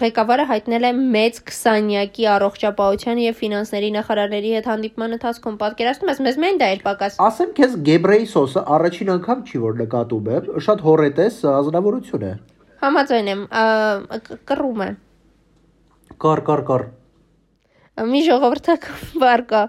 ղեկավարը 0.02 0.46
հայտնել 0.50 0.86
է 0.88 0.89
մեծ 0.98 1.36
20-յակի 1.46 2.24
առողջապահության 2.34 3.20
եւ 3.22 3.36
ֆինանսների 3.41 3.89
նախարարների 3.98 4.54
հետ 4.58 4.70
հանդիպման 4.72 5.13
ընթացքում 5.17 5.58
պատկերացնում 5.62 6.10
ես, 6.10 6.22
մեզ 6.26 6.39
մեն 6.41 6.58
դա 6.63 6.70
էր 6.74 6.82
պակաս։ 6.88 7.20
Ասեմ 7.28 7.52
քեզ 7.60 7.76
Գեբրեյսոսը 7.89 8.63
առաջին 8.78 9.12
անգամ 9.17 9.43
չի 9.46 9.62
որ 9.67 9.78
նկատում 9.84 10.32
է, 10.34 10.39
շատ 10.65 10.82
հորետես 10.88 11.38
ազնվորություն 11.54 12.26
է։ 12.26 12.34
Համաձայն 12.82 13.30
եմ, 13.38 13.46
կռում 14.50 14.82
է։ 14.88 14.89
Կար 16.17 16.41
կար 16.50 16.65
կար։ 16.72 16.88
Մի 18.10 18.20
ժողովրդական 18.26 19.22
բար 19.22 19.46
կա 19.54 19.62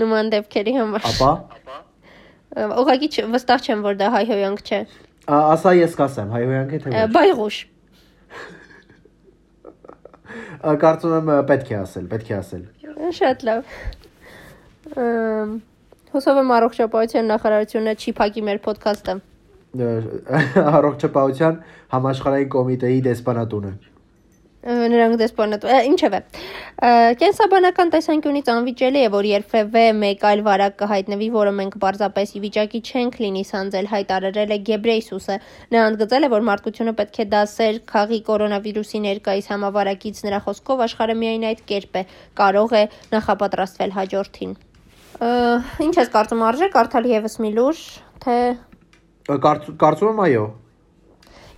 նման 0.00 0.32
դեպքերի 0.32 0.74
համար։ 0.80 1.06
Ապա 1.12 1.30
Ա, 1.30 1.80
Ուղղակի 2.50 3.08
վստահ 3.30 3.66
չեմ, 3.66 3.82
որ 3.86 3.98
դա 4.00 4.06
հայհոյանք 4.16 4.62
չէ։ 4.66 4.80
ասա 5.30 5.72
ես 5.78 5.92
կասեմ, 6.00 6.32
հայոյանք 6.34 6.72
է 6.74 6.80
թե 6.82 6.90
ոչ։ 6.90 7.02
Բայղուշ։ 7.14 7.58
Ա, 10.60 10.74
Կարծում 10.82 11.14
եմ 11.18 11.30
պետք 11.50 11.70
է 11.70 11.76
ասել, 11.80 12.08
պետք 12.10 12.30
է 12.30 12.34
ասել։ 12.40 12.62
Շատ 13.20 13.44
լավ։ 13.48 13.74
Հուսով 16.10 16.40
եմ 16.42 16.52
առողջապահության 16.56 17.30
նախարարությունը 17.30 17.94
չի 18.02 18.14
փակի 18.18 18.42
մեր 18.50 18.60
ոդքասթը։ 18.66 19.14
Առողջապահության 20.80 21.58
համաշխարհային 21.94 22.50
կոմիտեի 22.56 23.02
դեսպանատունը։ 23.06 23.72
Նրանք 24.60 25.16
դեսպանատ։ 25.16 25.62
ա, 25.64 25.76
Ինչևէ։ 25.88 26.18
Կենսաբանական 27.20 27.92
տեսանկյունից 27.94 28.50
անվիճելի 28.52 29.00
է, 29.00 29.08
որ 29.14 29.28
երբևէ 29.30 29.84
մեկ 29.96 30.26
այլ 30.30 30.42
վարակ 30.44 30.74
կհայտնվի, 30.82 31.28
որը 31.32 31.52
մենք 31.60 31.78
պարզապես 31.80 32.34
ի 32.36 32.42
վիճակի 32.44 32.80
չենք 32.84 33.16
լինի 33.24 33.44
սանձել, 33.50 33.88
հայտարարել 33.94 34.52
է 34.52 34.58
Գեբրեյսուսը։ 34.68 35.36
Նա 35.72 35.84
ընդգծել 35.90 36.28
է, 36.28 36.30
որ 36.36 36.46
մարդկությունը 36.50 36.94
պետք 37.00 37.20
է 37.24 37.26
դասեր 37.32 37.80
քաղի 37.88 38.20
կորոնավիրուսի 38.28 39.02
ներկայիս 39.08 39.50
համավարակից 39.56 40.24
նրա 40.28 40.40
խոսքով 40.44 40.84
աշխարհը 40.90 41.16
միայն 41.24 41.46
այդ 41.50 41.62
կերպ 41.72 42.00
է 42.00 42.02
կարող 42.40 42.74
է 42.76 42.84
նախապատրաստվել 43.16 43.94
հաջորդին։ 43.96 44.56
Ինչ 45.88 45.94
ես 46.00 46.12
կարծում 46.16 46.44
արժե 46.48 46.68
կարդալ 46.76 47.08
եւս 47.10 47.34
մի 47.44 47.50
լուր, 47.56 47.80
թե 48.24 48.36
Կարծում 49.28 50.10
եմ 50.10 50.20
այո։ 50.24 50.44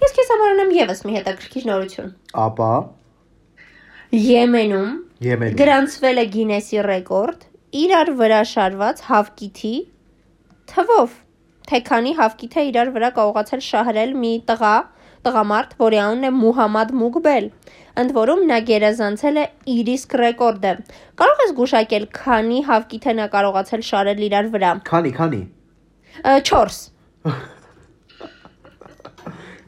Ես 0.03 0.15
քեզ 0.17 0.31
համար 0.33 0.53
ունեմ 0.57 0.71
եւս 0.75 1.01
մի 1.07 1.13
հետաքրքիր 1.15 1.67
նորություն։ 1.69 2.09
Ապա 2.43 2.71
Եմենում 4.19 4.89
Եմեն։ 5.23 5.55
գրանցվել 5.61 6.21
է 6.23 6.25
Գինեսի 6.33 6.81
ռեկորդ 6.89 7.45
իրար 7.83 8.11
վրա 8.19 8.41
շարված 8.53 9.05
հավկիթի 9.11 9.75
թվով։ 10.73 11.15
թե 11.71 11.81
քանի 11.87 12.17
հավկիթ 12.19 12.57
է 12.59 12.65
իրար 12.73 12.91
վրա 12.97 13.13
կարողացել 13.21 13.63
շահրել 13.69 14.17
մի 14.25 14.33
տղա, 14.51 14.75
տղամարդ, 15.23 15.79
որի 15.79 15.99
անունն 16.03 16.27
է 16.29 16.33
Մուհամադ 16.43 16.93
Մուկբել։ 16.99 17.49
Ընդ 18.03 18.15
որում 18.19 18.45
նա 18.51 18.59
գերազանցել 18.73 19.39
է 19.39 19.47
իր 19.77 19.91
իսկ 19.95 20.19
ռեկորդը։ 20.23 20.75
Կարող 21.23 21.43
ես 21.47 21.57
գուշակել 21.63 22.07
քանի 22.19 22.61
հավկիթ 22.73 23.09
է 23.13 23.17
նա 23.23 23.31
կարողացել 23.39 23.89
շահրել 23.93 24.23
իրար 24.29 24.53
վրա։ 24.57 24.77
Քանի, 24.91 25.17
քանի։ 25.23 25.43
4 26.53 26.81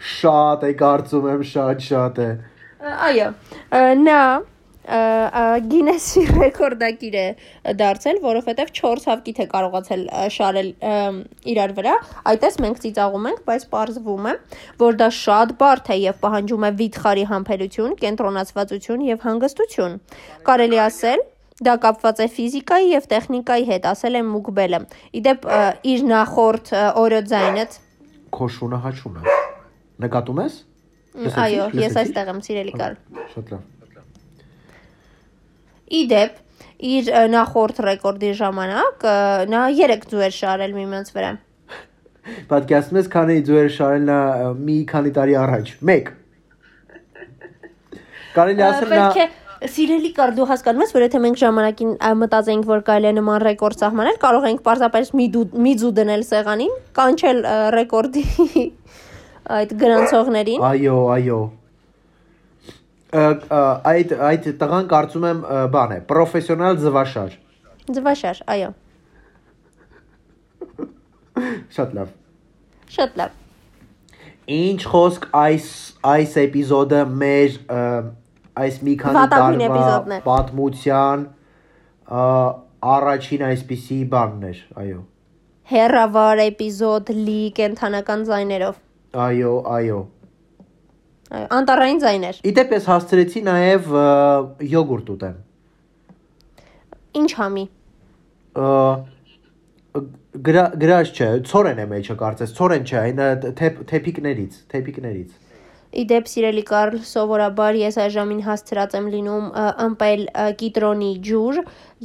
Շատ 0.04 0.66
է, 0.68 0.72
կարծում 0.80 1.30
եմ, 1.34 1.46
շատ 1.50 1.86
շատ 1.90 2.18
է։ 2.24 2.32
Այո, 3.08 3.28
նա 4.04 4.20
Գինեսի 4.84 6.22
ռեկորդակիր 6.28 7.14
է 7.16 7.24
դարձել, 7.80 8.18
որովհետև 8.20 8.72
4 8.78 9.06
հավկիթ 9.08 9.38
է 9.40 9.46
կարողացել 9.52 10.02
շարել 10.34 10.68
իրար 11.52 11.72
վրա։ 11.78 11.94
Այդպես 12.32 12.58
մենք 12.64 12.82
ծիծաղում 12.84 13.28
ենք, 13.30 13.40
բայց 13.48 13.64
պարզվում 13.72 14.28
է, 14.28 14.34
որ 14.84 14.98
դա 15.00 15.08
շատ 15.20 15.54
բարդ 15.62 15.88
է 15.94 15.96
եւ 16.02 16.18
պահանջում 16.24 16.66
է 16.68 16.70
վիթխարի 16.82 17.24
համբերություն, 17.32 17.96
կենտրոնացվածություն 18.04 19.06
եւ 19.08 19.24
հանգստություն։ 19.24 19.96
Կարելի 20.50 20.82
ասել, 20.84 21.24
դա 21.64 21.78
կապված 21.86 22.20
է 22.20 22.28
ֆիզիկայի 22.36 22.92
եւ 22.92 23.08
տեխնիկայի 23.14 23.66
հետ, 23.72 23.88
ասել 23.94 24.20
է 24.20 24.22
Մուկբելը։ 24.34 24.82
Իդեպ 25.22 25.48
իր 25.94 26.06
նախորդ 26.12 26.74
ը, 26.74 26.84
օրոձայնը 27.04 27.66
Քո 28.34 28.52
շունը 28.58 28.84
հաչուն 28.84 29.18
է։ 29.22 29.43
Նկատում 30.02 30.40
ես։ 30.42 30.57
Այո, 31.38 31.68
ես 31.78 31.98
այստեղ 32.00 32.30
եմ 32.33 32.40
սիրելի 32.42 32.72
կար։ 32.74 32.96
Շատ 33.35 33.52
լավ։ 33.54 33.62
Իդեպ 35.94 36.40
իր 36.94 37.11
նախորդ 37.35 37.80
ռեկորդի 37.87 38.33
ժամանակ 38.40 39.07
նա 39.52 39.61
3 39.78 40.09
ձուեր 40.11 40.35
շարել 40.35 40.74
միմյանց 40.80 41.12
վրա։ 41.14 41.30
Պատկերացնում 42.50 42.98
ես, 42.98 43.09
քանի 43.14 43.38
ձուեր 43.46 43.70
շարել 43.78 44.04
նա 44.11 44.18
մի 44.64 44.76
քանի 44.90 45.14
տարի 45.20 45.38
առաջ։ 45.44 45.72
1 45.94 46.12
Կարելի 48.35 48.66
ասել 48.66 48.90
նա 48.90 49.07
Պետք 49.14 49.22
է 49.22 49.68
սիրելի 49.74 50.11
կար 50.16 50.33
դու 50.37 50.46
հասկանում 50.50 50.83
ես, 50.85 50.92
որ 50.92 51.04
եթե 51.07 51.20
մենք 51.24 51.38
ժամանակին 51.40 51.92
ա, 52.04 52.09
մտածենք, 52.20 52.66
որ 52.68 52.83
կարելի 52.88 53.09
է 53.09 53.12
նման 53.16 53.44
ռեկորդ 53.44 53.85
սահմանել, 53.85 54.18
կարող 54.24 54.46
ենք 54.50 54.64
պարզապես 54.66 55.12
մի 55.20 55.26
դու 55.37 55.44
մի 55.64 55.72
ձու 55.80 55.92
դնել 56.00 56.24
սեղանին, 56.28 56.74
կանչել 56.98 57.40
ռեկորդի 57.76 58.24
այդ 59.44 59.74
գրանցողներին։ 59.80 60.64
Այո, 60.64 60.96
այո։ 61.14 61.40
Այդ 63.14 64.14
այդ 64.28 64.46
տղան 64.61 64.88
կարծում 64.90 65.26
եմ 65.30 65.42
բան 65.74 65.94
է, 65.94 65.98
պրոֆեսիոնալ 66.09 66.80
ձվաշար։ 66.85 67.37
Ձվաշար, 67.94 68.40
այո։ 68.54 68.70
Շատ 71.76 71.94
լավ։ 71.98 72.12
Շատ 72.94 73.18
լավ։ 73.20 73.40
Ինչ 74.54 74.80
խոսք 74.92 75.28
այս 75.40 75.68
այս 76.14 76.37
էպիզոդը 76.44 77.00
մեր 77.22 77.59
այս 78.64 78.80
մի 78.88 78.94
քանի 79.02 79.24
տարվա 79.35 80.18
պատմության 80.26 81.24
առաջին 82.94 83.44
այսպիսի 83.48 83.98
բանն 84.12 84.48
էր, 84.50 84.59
այո։ 84.85 85.00
Հերավար 85.70 86.42
էպիզոդ 86.44 87.12
լի 87.24 87.40
կենթանական 87.57 88.26
ձայներով։ 88.28 88.84
Այո, 89.14 89.55
այո։ 89.70 89.98
Այո, 91.35 91.46
անտարային 91.55 92.00
ձայներ։ 92.03 92.40
Իդեպ 92.50 92.72
ես 92.74 92.88
հասցրեցի 92.90 93.42
նաև 93.46 93.92
յոգուրտ 94.74 95.12
ուտեմ։ 95.14 95.37
Ինչ 97.20 97.31
համի։ 97.38 97.64
գրա 100.48 100.64
գրած 100.83 101.14
չէ, 101.14 101.31
ցորեն 101.46 101.81
է 101.85 101.87
մեջը 101.94 102.16
կարծես, 102.18 102.55
ցորեն 102.59 102.87
չէ, 102.90 103.00
այն 103.05 103.22
թեփիկներից, 103.90 104.61
թեփիկներից։ 104.74 105.40
Իդեպ 105.94 106.27
սիրելի 106.27 106.62
Կարլ, 106.66 106.94
սովորաբար 107.07 107.77
ես 107.79 107.98
այժմին 108.03 108.40
հասցրած 108.42 108.96
եմ 108.98 109.07
լինում 109.12 109.44
ըմպել 109.85 110.24
կիտրոնի 110.59 111.11
ջուր 111.29 111.61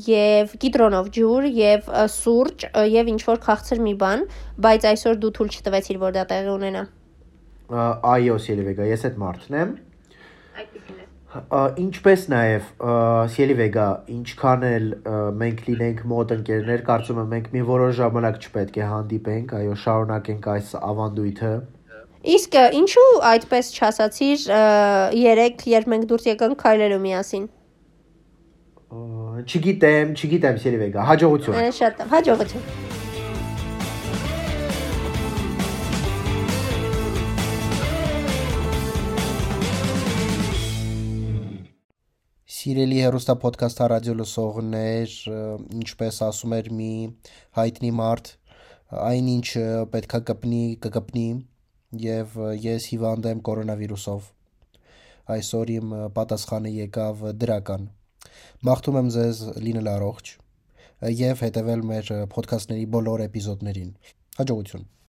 եւ 0.10 0.54
կիտրոնով 0.62 1.10
ջուր 1.18 1.50
եւ 1.58 1.90
սուրճ 2.20 2.68
եւ 3.00 3.12
ինչ 3.16 3.22
որ 3.32 3.42
քաղցր 3.50 3.84
մի 3.90 3.96
բան, 4.06 4.30
բայց 4.70 4.88
այսօր 4.94 5.20
դու 5.26 5.34
թույլ 5.40 5.54
չտվեցիր, 5.58 6.02
որ 6.06 6.18
դա 6.20 6.30
տեղի 6.30 6.54
ունենա։ 6.60 6.86
Այո, 7.70 8.36
Սիլիվեգա, 8.42 8.86
ես 8.90 9.04
այդ 9.10 9.18
մարդն 9.22 9.58
եմ։ 9.60 9.74
Ինչպես 11.84 12.24
նաև 12.34 12.70
Սիլիվեգա, 13.36 13.88
ինչքան 14.16 14.64
էլ 14.70 14.88
մենք 15.38 15.60
լինենք 15.68 16.00
մոտ 16.10 16.34
ընկերներ, 16.36 16.84
կարծում 16.88 17.20
եմ 17.22 17.30
մենք 17.36 17.52
մի 17.54 17.62
որոշ 17.70 17.94
ժամանակ 18.00 18.40
չպետք 18.42 18.80
է 18.80 18.88
հանդիպենք, 18.94 19.54
այո, 19.60 19.76
շարունակենք 19.84 20.50
այս 20.56 20.74
ավանդույթը։ 20.90 21.54
Իսկ 22.34 22.58
ինչու 22.82 23.08
այդպես 23.30 23.72
չասացիր 23.78 24.48
երեք, 25.22 25.66
երբ 25.78 25.92
մենք 25.94 26.10
դուրս 26.10 26.30
եկանք 26.34 26.64
քայլելու 26.66 27.02
միասին։ 27.06 27.46
Չգիտեմ, 29.46 30.16
չգիտեմ, 30.18 30.58
Սիլիվեգա, 30.66 31.06
հաջողություն։ 31.14 31.70
շատ 31.78 32.02
լավ, 32.02 32.16
հաջողություն։ 32.18 32.99
Սիրելի 42.70 42.98
հերոստա 43.02 43.34
ոդքասթ 43.42 43.80
ռադիո 43.90 44.14
լսողներ, 44.20 45.14
ը, 45.34 45.38
ինչպես 45.80 46.18
ասում 46.22 46.52
էր 46.54 46.68
մի 46.78 46.90
հայտնի 47.58 47.90
մարդ, 47.98 48.30
այնինչ 49.06 49.48
պետքա 49.96 50.20
կպնի, 50.28 50.60
կկպնի 50.84 51.24
եւ 52.04 52.38
ես 52.66 52.86
հիվանդ 52.92 53.30
եմ 53.32 53.42
կորոնավիրուսով։ 53.50 54.30
Այսօր 55.40 55.74
իմ 55.80 55.98
պատասխանը 56.20 56.76
եկավ 56.76 57.26
դրական։ 57.42 57.90
Մաղթում 58.70 59.02
եմ 59.02 59.12
ձեզ 59.18 59.44
լինել 59.66 59.92
առողջ 59.96 60.34
եւ 61.26 61.44
հետեւել 61.50 61.86
մեր 61.96 62.16
ոդքասթների 62.38 62.88
բոլոր 63.00 63.26
էպիզոդներին։ 63.32 63.92
Հաջողություն։ 64.44 64.88